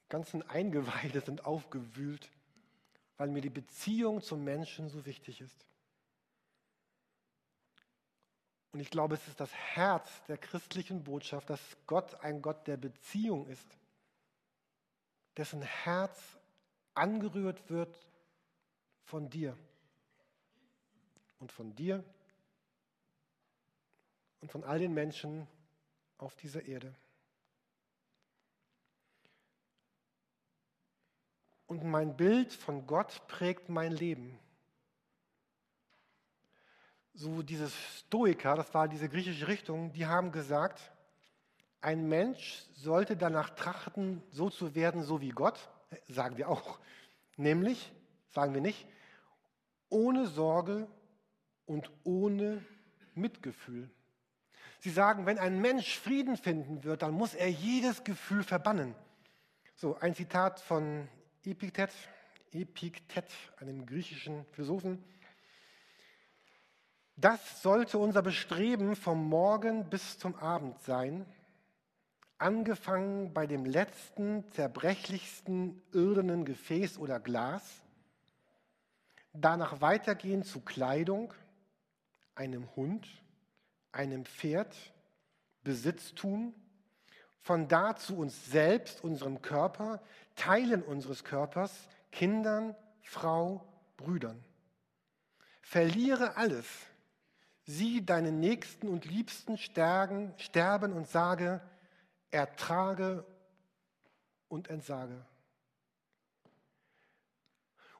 ganzen 0.09 0.41
Eingeweide 0.49 1.21
sind 1.25 1.45
aufgewühlt, 1.45 2.29
weil 3.17 3.29
mir 3.29 3.41
die 3.41 3.49
Beziehung 3.49 4.21
zum 4.21 4.43
Menschen 4.43 4.89
so 4.89 5.05
wichtig 5.05 5.41
ist. 5.41 5.65
Und 8.73 8.79
ich 8.79 8.89
glaube, 8.89 9.13
es 9.13 9.27
ist 9.27 9.39
das 9.39 9.53
Herz 9.53 10.09
der 10.27 10.37
christlichen 10.37 11.03
Botschaft, 11.03 11.49
dass 11.49 11.61
Gott 11.85 12.15
ein 12.21 12.41
Gott 12.41 12.67
der 12.67 12.75
Beziehung 12.75 13.47
ist, 13.47 13.77
dessen 15.37 15.61
Herz 15.61 16.19
angerührt 16.95 17.69
wird 17.69 17.95
von 19.03 19.29
dir 19.29 19.55
und 21.39 21.51
von 21.51 21.75
dir 21.75 22.03
und 24.41 24.51
von 24.51 24.63
all 24.63 24.79
den 24.79 24.93
Menschen 24.93 25.47
auf 26.17 26.35
dieser 26.35 26.63
Erde. 26.63 26.95
Und 31.67 31.83
mein 31.83 32.17
Bild 32.17 32.51
von 32.51 32.87
Gott 32.87 33.27
prägt 33.27 33.69
mein 33.69 33.91
Leben 33.91 34.39
so 37.13 37.41
diese 37.43 37.69
Stoiker, 37.69 38.55
das 38.55 38.73
war 38.73 38.87
diese 38.87 39.07
griechische 39.09 39.47
Richtung, 39.47 39.91
die 39.93 40.05
haben 40.05 40.31
gesagt, 40.31 40.91
ein 41.81 42.07
Mensch 42.07 42.63
sollte 42.73 43.15
danach 43.17 43.49
trachten, 43.51 44.23
so 44.31 44.49
zu 44.49 44.73
werden, 44.73 45.03
so 45.03 45.21
wie 45.21 45.29
Gott, 45.29 45.69
sagen 46.07 46.37
wir 46.37 46.49
auch, 46.49 46.79
nämlich, 47.37 47.91
sagen 48.29 48.53
wir 48.53 48.61
nicht, 48.61 48.87
ohne 49.89 50.27
Sorge 50.27 50.87
und 51.65 51.91
ohne 52.03 52.63
Mitgefühl. 53.15 53.89
Sie 54.79 54.89
sagen, 54.89 55.25
wenn 55.25 55.37
ein 55.37 55.61
Mensch 55.61 55.97
Frieden 55.97 56.35
finden 56.35 56.83
wird, 56.83 57.03
dann 57.03 57.13
muss 57.13 57.33
er 57.33 57.49
jedes 57.49 58.03
Gefühl 58.03 58.43
verbannen. 58.43 58.95
So, 59.75 59.95
ein 59.97 60.15
Zitat 60.15 60.59
von 60.59 61.07
Epiktet, 61.45 61.91
Epiktet, 62.51 63.27
einem 63.59 63.85
griechischen 63.85 64.45
Philosophen. 64.51 65.03
Das 67.15 67.61
sollte 67.61 67.97
unser 67.97 68.21
Bestreben 68.21 68.95
vom 68.95 69.29
Morgen 69.29 69.89
bis 69.89 70.17
zum 70.17 70.35
Abend 70.35 70.81
sein, 70.81 71.25
angefangen 72.37 73.33
bei 73.33 73.45
dem 73.45 73.65
letzten, 73.65 74.49
zerbrechlichsten 74.51 75.81
irdenen 75.93 76.43
Gefäß 76.43 76.97
oder 76.97 77.19
Glas, 77.19 77.63
danach 79.31 79.79
weitergehen 79.79 80.43
zu 80.43 80.61
Kleidung, 80.61 81.33
einem 82.35 82.67
Hund, 82.75 83.07
einem 83.91 84.25
Pferd, 84.25 84.75
Besitztum, 85.63 86.53
von 87.41 87.67
da 87.67 87.95
zu 87.95 88.17
uns 88.17 88.45
selbst, 88.47 89.03
unserem 89.03 89.41
Körper, 89.41 90.01
Teilen 90.35 90.81
unseres 90.81 91.23
Körpers, 91.23 91.87
Kindern, 92.11 92.75
Frau, 93.01 93.67
Brüdern. 93.97 94.43
Verliere 95.61 96.37
alles, 96.37 96.65
sieh 97.65 98.05
deinen 98.05 98.39
Nächsten 98.39 98.87
und 98.87 99.05
Liebsten 99.05 99.57
sterben, 99.57 100.33
sterben 100.37 100.93
und 100.93 101.07
sage, 101.07 101.61
ertrage 102.31 103.25
und 104.49 104.69
entsage. 104.69 105.25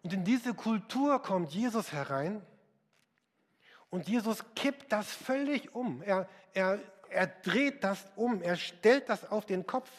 Und 0.01 0.11
in 0.11 0.25
diese 0.25 0.53
Kultur 0.53 1.21
kommt 1.21 1.51
Jesus 1.51 1.93
herein 1.93 2.41
und 3.89 4.09
Jesus 4.09 4.43
kippt 4.55 4.91
das 4.91 5.07
völlig 5.07 5.73
um. 5.73 6.01
Er, 6.01 6.27
er, 6.53 6.79
er 7.09 7.27
dreht 7.27 7.83
das 7.83 8.05
um, 8.15 8.41
er 8.41 8.57
stellt 8.57 9.07
das 9.07 9.31
auf 9.31 9.45
den 9.45 9.65
Kopf. 9.65 9.89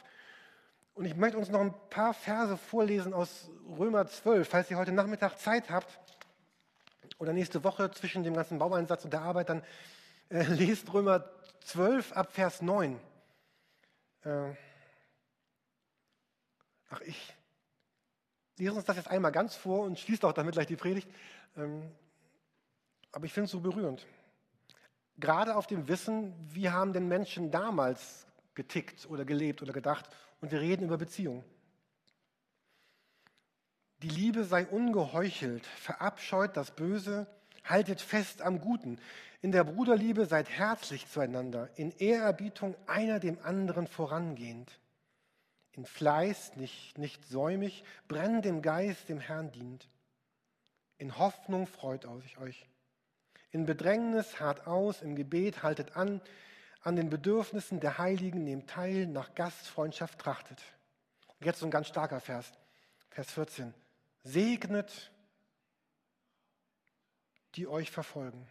Und 0.94 1.07
ich 1.07 1.16
möchte 1.16 1.38
uns 1.38 1.48
noch 1.48 1.61
ein 1.61 1.74
paar 1.88 2.12
Verse 2.12 2.57
vorlesen 2.57 3.14
aus 3.14 3.50
Römer 3.79 4.07
12, 4.07 4.46
falls 4.46 4.70
ihr 4.70 4.77
heute 4.77 4.92
Nachmittag 4.92 5.38
Zeit 5.38 5.70
habt 5.70 5.98
oder 7.24 7.32
nächste 7.32 7.64
Woche 7.64 7.90
zwischen 7.90 8.22
dem 8.22 8.34
ganzen 8.34 8.58
Baueinsatz 8.58 9.04
und 9.04 9.12
der 9.12 9.22
Arbeit, 9.22 9.48
dann 9.48 9.62
äh, 10.28 10.42
lest 10.48 10.92
Römer 10.92 11.24
12 11.64 12.12
ab 12.12 12.32
Vers 12.32 12.62
9. 12.62 13.00
Äh, 14.24 14.54
ach, 16.90 17.00
ich 17.00 17.34
lese 18.58 18.74
uns 18.74 18.84
das 18.84 18.96
jetzt 18.96 19.08
einmal 19.08 19.32
ganz 19.32 19.56
vor 19.56 19.84
und 19.84 19.98
schließt 19.98 20.24
auch 20.24 20.32
damit 20.32 20.52
gleich 20.52 20.66
die 20.66 20.76
Predigt. 20.76 21.08
Ähm, 21.56 21.90
aber 23.12 23.24
ich 23.26 23.32
finde 23.32 23.46
es 23.46 23.52
so 23.52 23.60
berührend. 23.60 24.06
Gerade 25.16 25.56
auf 25.56 25.66
dem 25.66 25.88
Wissen, 25.88 26.34
wie 26.52 26.68
haben 26.70 26.92
denn 26.92 27.08
Menschen 27.08 27.50
damals 27.50 28.26
getickt 28.54 29.06
oder 29.08 29.24
gelebt 29.24 29.62
oder 29.62 29.72
gedacht 29.72 30.08
und 30.40 30.52
wir 30.52 30.60
reden 30.60 30.84
über 30.84 30.98
Beziehungen. 30.98 31.44
Die 34.04 34.10
Liebe 34.10 34.44
sei 34.44 34.66
ungeheuchelt, 34.66 35.64
verabscheut 35.64 36.58
das 36.58 36.72
Böse, 36.72 37.26
haltet 37.64 38.02
fest 38.02 38.42
am 38.42 38.60
Guten. 38.60 38.98
In 39.40 39.50
der 39.50 39.64
Bruderliebe 39.64 40.26
seid 40.26 40.50
herzlich 40.50 41.08
zueinander, 41.08 41.70
in 41.76 41.90
Ehrerbietung 41.92 42.76
einer 42.86 43.18
dem 43.18 43.38
anderen 43.42 43.86
vorangehend. 43.86 44.78
In 45.72 45.86
Fleiß, 45.86 46.56
nicht, 46.56 46.98
nicht 46.98 47.24
säumig, 47.24 47.82
brennt 48.06 48.44
im 48.44 48.60
Geist 48.60 49.08
dem 49.08 49.20
Herrn 49.20 49.50
dient. 49.52 49.88
In 50.98 51.16
Hoffnung 51.16 51.66
freut 51.66 52.04
euch. 52.04 52.68
In 53.52 53.64
Bedrängnis 53.64 54.38
hart 54.38 54.66
aus, 54.66 55.00
im 55.00 55.16
Gebet 55.16 55.62
haltet 55.62 55.96
an, 55.96 56.20
an 56.82 56.96
den 56.96 57.08
Bedürfnissen 57.08 57.80
der 57.80 57.96
Heiligen 57.96 58.44
nehmt 58.44 58.68
teil, 58.68 59.06
nach 59.06 59.34
Gastfreundschaft 59.34 60.18
trachtet. 60.18 60.62
Jetzt 61.40 61.60
so 61.60 61.66
ein 61.66 61.70
ganz 61.70 61.88
starker 61.88 62.20
Vers, 62.20 62.52
Vers 63.08 63.30
14 63.30 63.72
segnet, 64.24 65.12
die 67.54 67.68
euch 67.68 67.90
verfolgen. 67.90 68.46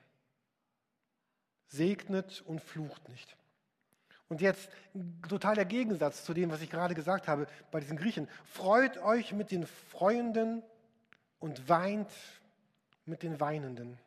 Segnet 1.67 2.41
und 2.41 2.61
flucht 2.61 3.09
nicht. 3.09 3.35
Und 4.29 4.41
jetzt 4.41 4.69
total 5.27 5.55
der 5.55 5.65
Gegensatz 5.65 6.23
zu 6.23 6.33
dem, 6.33 6.49
was 6.49 6.61
ich 6.61 6.69
gerade 6.69 6.95
gesagt 6.95 7.27
habe 7.27 7.47
bei 7.71 7.79
diesen 7.79 7.97
Griechen. 7.97 8.29
Freut 8.45 8.97
euch 8.99 9.33
mit 9.33 9.51
den 9.51 9.67
Freuenden 9.67 10.63
und 11.39 11.67
weint 11.67 12.09
mit 13.05 13.21
den 13.21 13.39
Weinenden. 13.39 13.97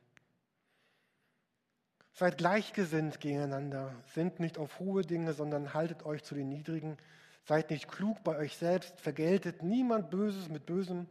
Seid 2.13 2.39
gleichgesinnt 2.39 3.21
gegeneinander, 3.21 3.95
sind 4.15 4.41
nicht 4.41 4.57
auf 4.57 4.79
hohe 4.79 5.03
Dinge, 5.03 5.35
sondern 5.35 5.75
haltet 5.75 6.05
euch 6.07 6.25
zu 6.25 6.35
den 6.35 6.49
Niedrigen. 6.49 6.97
Seid 7.45 7.71
nicht 7.71 7.89
klug 7.89 8.25
bei 8.25 8.37
euch 8.37 8.57
selbst, 8.57 8.99
vergeltet 9.01 9.63
niemand 9.63 10.11
Böses 10.11 10.49
mit 10.49 10.65
Bösem, 10.65 11.07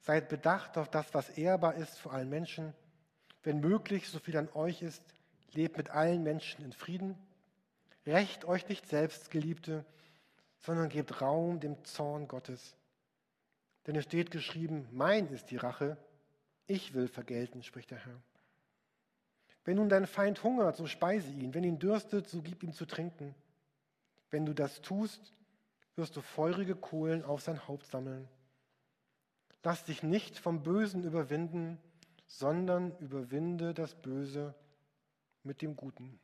Seid 0.00 0.28
bedacht 0.28 0.78
auf 0.78 0.88
das, 0.88 1.12
was 1.14 1.30
ehrbar 1.30 1.74
ist 1.74 1.98
vor 1.98 2.12
allen 2.12 2.28
Menschen. 2.28 2.74
Wenn 3.42 3.60
möglich, 3.60 4.08
so 4.08 4.18
viel 4.18 4.36
an 4.36 4.48
euch 4.54 4.82
ist, 4.82 5.02
lebt 5.52 5.76
mit 5.76 5.90
allen 5.90 6.22
Menschen 6.22 6.64
in 6.64 6.72
Frieden. 6.72 7.16
Rächt 8.06 8.44
euch 8.44 8.68
nicht 8.68 8.86
selbst, 8.88 9.30
Geliebte, 9.30 9.84
sondern 10.60 10.88
gebt 10.88 11.20
Raum 11.20 11.60
dem 11.60 11.84
Zorn 11.84 12.28
Gottes. 12.28 12.76
Denn 13.86 13.96
es 13.96 14.04
steht 14.04 14.30
geschrieben, 14.30 14.88
mein 14.92 15.28
ist 15.28 15.50
die 15.50 15.56
Rache, 15.56 15.96
ich 16.66 16.94
will 16.94 17.08
vergelten, 17.08 17.62
spricht 17.62 17.90
der 17.90 18.04
Herr. 18.04 18.20
Wenn 19.64 19.76
nun 19.76 19.88
dein 19.88 20.06
Feind 20.06 20.42
hungert, 20.42 20.76
so 20.76 20.86
speise 20.86 21.30
ihn. 21.30 21.52
Wenn 21.52 21.64
ihn 21.64 21.78
dürstet, 21.78 22.28
so 22.28 22.40
gib 22.40 22.62
ihm 22.62 22.72
zu 22.72 22.86
trinken. 22.86 23.34
Wenn 24.30 24.46
du 24.46 24.54
das 24.54 24.80
tust, 24.80 25.32
wirst 25.96 26.16
du 26.16 26.22
feurige 26.22 26.74
Kohlen 26.74 27.24
auf 27.24 27.42
sein 27.42 27.68
Haupt 27.68 27.86
sammeln. 27.86 28.28
Lass 29.62 29.84
dich 29.84 30.02
nicht 30.02 30.38
vom 30.38 30.62
Bösen 30.62 31.04
überwinden, 31.04 31.78
sondern 32.26 32.96
überwinde 32.98 33.74
das 33.74 33.94
Böse 33.94 34.54
mit 35.42 35.62
dem 35.62 35.76
Guten. 35.76 36.20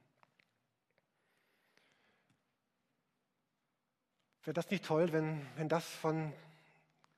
Wäre 4.45 4.55
das 4.55 4.71
nicht 4.71 4.85
toll, 4.85 5.13
wenn, 5.13 5.47
wenn 5.57 5.69
das 5.69 5.87
von 5.87 6.33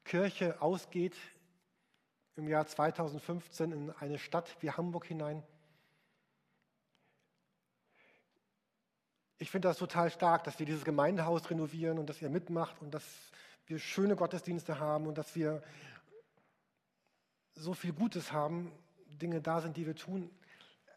Kirche 0.05 0.62
ausgeht 0.62 1.16
im 2.37 2.46
Jahr 2.46 2.66
2015 2.66 3.72
in 3.72 3.90
eine 3.90 4.18
Stadt 4.18 4.57
wie 4.61 4.70
Hamburg 4.70 5.07
hinein? 5.07 5.42
Ich 9.38 9.50
finde 9.50 9.68
das 9.68 9.79
total 9.79 10.11
stark, 10.11 10.44
dass 10.44 10.59
wir 10.59 10.66
dieses 10.66 10.85
Gemeindehaus 10.85 11.50
renovieren 11.50 11.98
und 11.98 12.09
dass 12.09 12.22
ihr 12.22 12.31
mitmacht 12.31 12.81
und 12.81 12.92
dass 12.92 13.05
wir 13.66 13.79
schöne 13.79 14.16
Gottesdienste 14.16 14.79
haben 14.79 15.07
und 15.07 15.18
dass 15.18 15.35
wir 15.35 15.62
so 17.57 17.75
viel 17.75 17.92
Gutes 17.92 18.33
haben, 18.33 18.71
Dinge 19.21 19.40
da 19.40 19.61
sind, 19.61 19.77
die 19.77 19.87
wir 19.87 19.97
tun. 19.97 20.31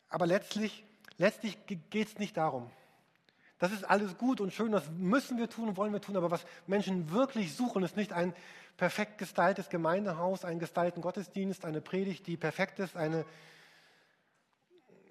Aber 0.09 0.27
letztlich, 0.27 0.83
letztlich 1.17 1.57
geht 1.65 2.07
es 2.07 2.19
nicht 2.19 2.37
darum. 2.37 2.69
Das 3.57 3.71
ist 3.71 3.83
alles 3.83 4.17
gut 4.17 4.39
und 4.39 4.53
schön, 4.53 4.71
das 4.71 4.89
müssen 4.89 5.37
wir 5.37 5.49
tun 5.49 5.69
und 5.69 5.77
wollen 5.77 5.91
wir 5.91 6.01
tun, 6.01 6.15
aber 6.15 6.31
was 6.31 6.45
Menschen 6.65 7.11
wirklich 7.11 7.53
suchen, 7.53 7.83
ist 7.83 7.97
nicht 7.97 8.13
ein 8.13 8.33
perfekt 8.77 9.17
gestaltetes 9.17 9.69
Gemeindehaus, 9.69 10.45
einen 10.45 10.59
gestalteten 10.59 11.01
Gottesdienst, 11.01 11.65
eine 11.65 11.81
Predigt, 11.81 12.25
die 12.27 12.37
perfekt 12.37 12.79
ist, 12.79 12.95
eine 12.95 13.25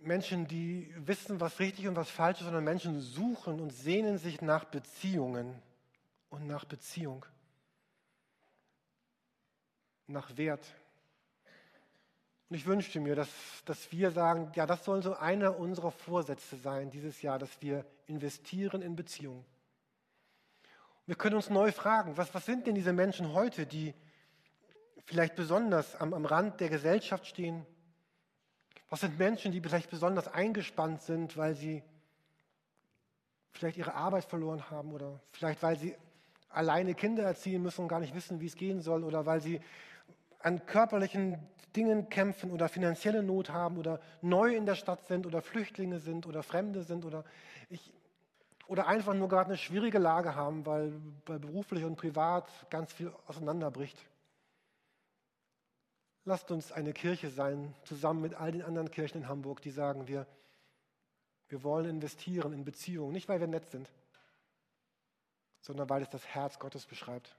Menschen, 0.00 0.46
die 0.46 0.90
wissen, 0.96 1.40
was 1.40 1.60
richtig 1.60 1.86
und 1.88 1.96
was 1.96 2.08
falsch 2.08 2.38
ist, 2.38 2.46
sondern 2.46 2.64
Menschen 2.64 3.02
suchen 3.02 3.60
und 3.60 3.70
sehnen 3.70 4.16
sich 4.16 4.40
nach 4.40 4.64
Beziehungen 4.64 5.60
und 6.30 6.46
nach 6.46 6.64
Beziehung, 6.64 7.26
nach 10.06 10.38
Wert. 10.38 10.64
Und 12.50 12.56
ich 12.56 12.66
wünschte 12.66 12.98
mir, 13.00 13.14
dass, 13.14 13.28
dass 13.66 13.92
wir 13.92 14.10
sagen, 14.10 14.50
ja, 14.54 14.66
das 14.66 14.84
soll 14.84 15.02
so 15.02 15.14
einer 15.14 15.58
unserer 15.58 15.90
Vorsätze 15.90 16.56
sein 16.56 16.90
dieses 16.90 17.20
Jahr, 17.20 17.38
dass 17.38 17.60
wir 17.60 17.84
investieren 18.06 18.80
in 18.80 18.96
Beziehungen. 18.96 19.44
Wir 21.04 21.14
können 21.14 21.36
uns 21.36 21.50
neu 21.50 21.72
fragen, 21.72 22.16
was, 22.16 22.32
was 22.34 22.46
sind 22.46 22.66
denn 22.66 22.74
diese 22.74 22.92
Menschen 22.92 23.34
heute, 23.34 23.66
die 23.66 23.94
vielleicht 25.04 25.36
besonders 25.36 25.94
am, 25.96 26.14
am 26.14 26.24
Rand 26.24 26.60
der 26.60 26.70
Gesellschaft 26.70 27.26
stehen? 27.26 27.66
Was 28.88 29.00
sind 29.00 29.18
Menschen, 29.18 29.52
die 29.52 29.60
vielleicht 29.60 29.90
besonders 29.90 30.28
eingespannt 30.28 31.02
sind, 31.02 31.36
weil 31.36 31.54
sie 31.54 31.82
vielleicht 33.52 33.76
ihre 33.76 33.94
Arbeit 33.94 34.24
verloren 34.24 34.70
haben 34.70 34.92
oder 34.92 35.20
vielleicht 35.32 35.62
weil 35.62 35.78
sie 35.78 35.94
alleine 36.48 36.94
Kinder 36.94 37.24
erziehen 37.24 37.62
müssen 37.62 37.82
und 37.82 37.88
gar 37.88 38.00
nicht 38.00 38.14
wissen, 38.14 38.40
wie 38.40 38.46
es 38.46 38.56
gehen 38.56 38.80
soll 38.80 39.04
oder 39.04 39.26
weil 39.26 39.42
sie 39.42 39.60
an 40.40 40.64
körperlichen 40.64 41.38
Dingen 41.76 42.08
kämpfen 42.08 42.50
oder 42.50 42.68
finanzielle 42.68 43.22
Not 43.22 43.50
haben 43.50 43.78
oder 43.78 44.00
neu 44.22 44.54
in 44.54 44.66
der 44.66 44.74
Stadt 44.74 45.06
sind 45.06 45.26
oder 45.26 45.42
Flüchtlinge 45.42 45.98
sind 45.98 46.26
oder 46.26 46.42
Fremde 46.42 46.82
sind 46.82 47.04
oder, 47.04 47.24
ich, 47.68 47.92
oder 48.66 48.86
einfach 48.86 49.14
nur 49.14 49.28
gerade 49.28 49.48
eine 49.48 49.56
schwierige 49.56 49.98
Lage 49.98 50.34
haben, 50.34 50.66
weil, 50.66 50.92
weil 51.26 51.38
beruflich 51.38 51.84
und 51.84 51.96
privat 51.96 52.48
ganz 52.70 52.92
viel 52.92 53.12
auseinanderbricht. 53.26 53.98
Lasst 56.24 56.50
uns 56.50 56.72
eine 56.72 56.92
Kirche 56.92 57.30
sein, 57.30 57.74
zusammen 57.84 58.20
mit 58.20 58.34
all 58.34 58.52
den 58.52 58.62
anderen 58.62 58.90
Kirchen 58.90 59.22
in 59.22 59.28
Hamburg, 59.28 59.62
die 59.62 59.70
sagen, 59.70 60.08
wir, 60.08 60.26
wir 61.48 61.62
wollen 61.62 61.88
investieren 61.88 62.52
in 62.52 62.64
Beziehungen, 62.64 63.12
nicht 63.12 63.28
weil 63.28 63.40
wir 63.40 63.46
nett 63.46 63.66
sind, 63.70 63.90
sondern 65.60 65.88
weil 65.88 66.02
es 66.02 66.10
das 66.10 66.26
Herz 66.26 66.58
Gottes 66.58 66.84
beschreibt. 66.84 67.37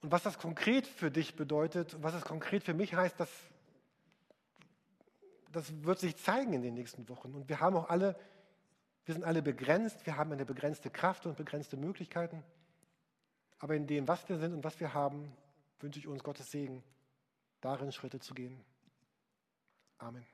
Und 0.00 0.12
was 0.12 0.22
das 0.22 0.38
konkret 0.38 0.86
für 0.86 1.10
dich 1.10 1.34
bedeutet, 1.34 1.96
was 2.02 2.14
es 2.14 2.22
konkret 2.22 2.62
für 2.62 2.74
mich 2.74 2.94
heißt, 2.94 3.18
das, 3.18 3.30
das 5.50 5.82
wird 5.82 5.98
sich 5.98 6.16
zeigen 6.16 6.52
in 6.52 6.62
den 6.62 6.74
nächsten 6.74 7.08
Wochen. 7.08 7.34
Und 7.34 7.48
wir 7.48 7.60
haben 7.60 7.76
auch 7.76 7.88
alle, 7.88 8.16
wir 9.04 9.14
sind 9.14 9.24
alle 9.24 9.42
begrenzt, 9.42 10.06
wir 10.06 10.16
haben 10.16 10.32
eine 10.32 10.44
begrenzte 10.44 10.90
Kraft 10.90 11.26
und 11.26 11.36
begrenzte 11.36 11.76
Möglichkeiten. 11.76 12.44
Aber 13.58 13.74
in 13.74 13.86
dem, 13.86 14.06
was 14.06 14.28
wir 14.28 14.38
sind 14.38 14.52
und 14.52 14.62
was 14.62 14.78
wir 14.78 14.94
haben, 14.94 15.32
wünsche 15.80 15.98
ich 15.98 16.06
uns 16.06 16.22
Gottes 16.22 16.50
Segen, 16.50 16.84
darin 17.60 17.90
Schritte 17.90 18.20
zu 18.20 18.34
gehen. 18.34 18.64
Amen. 19.98 20.24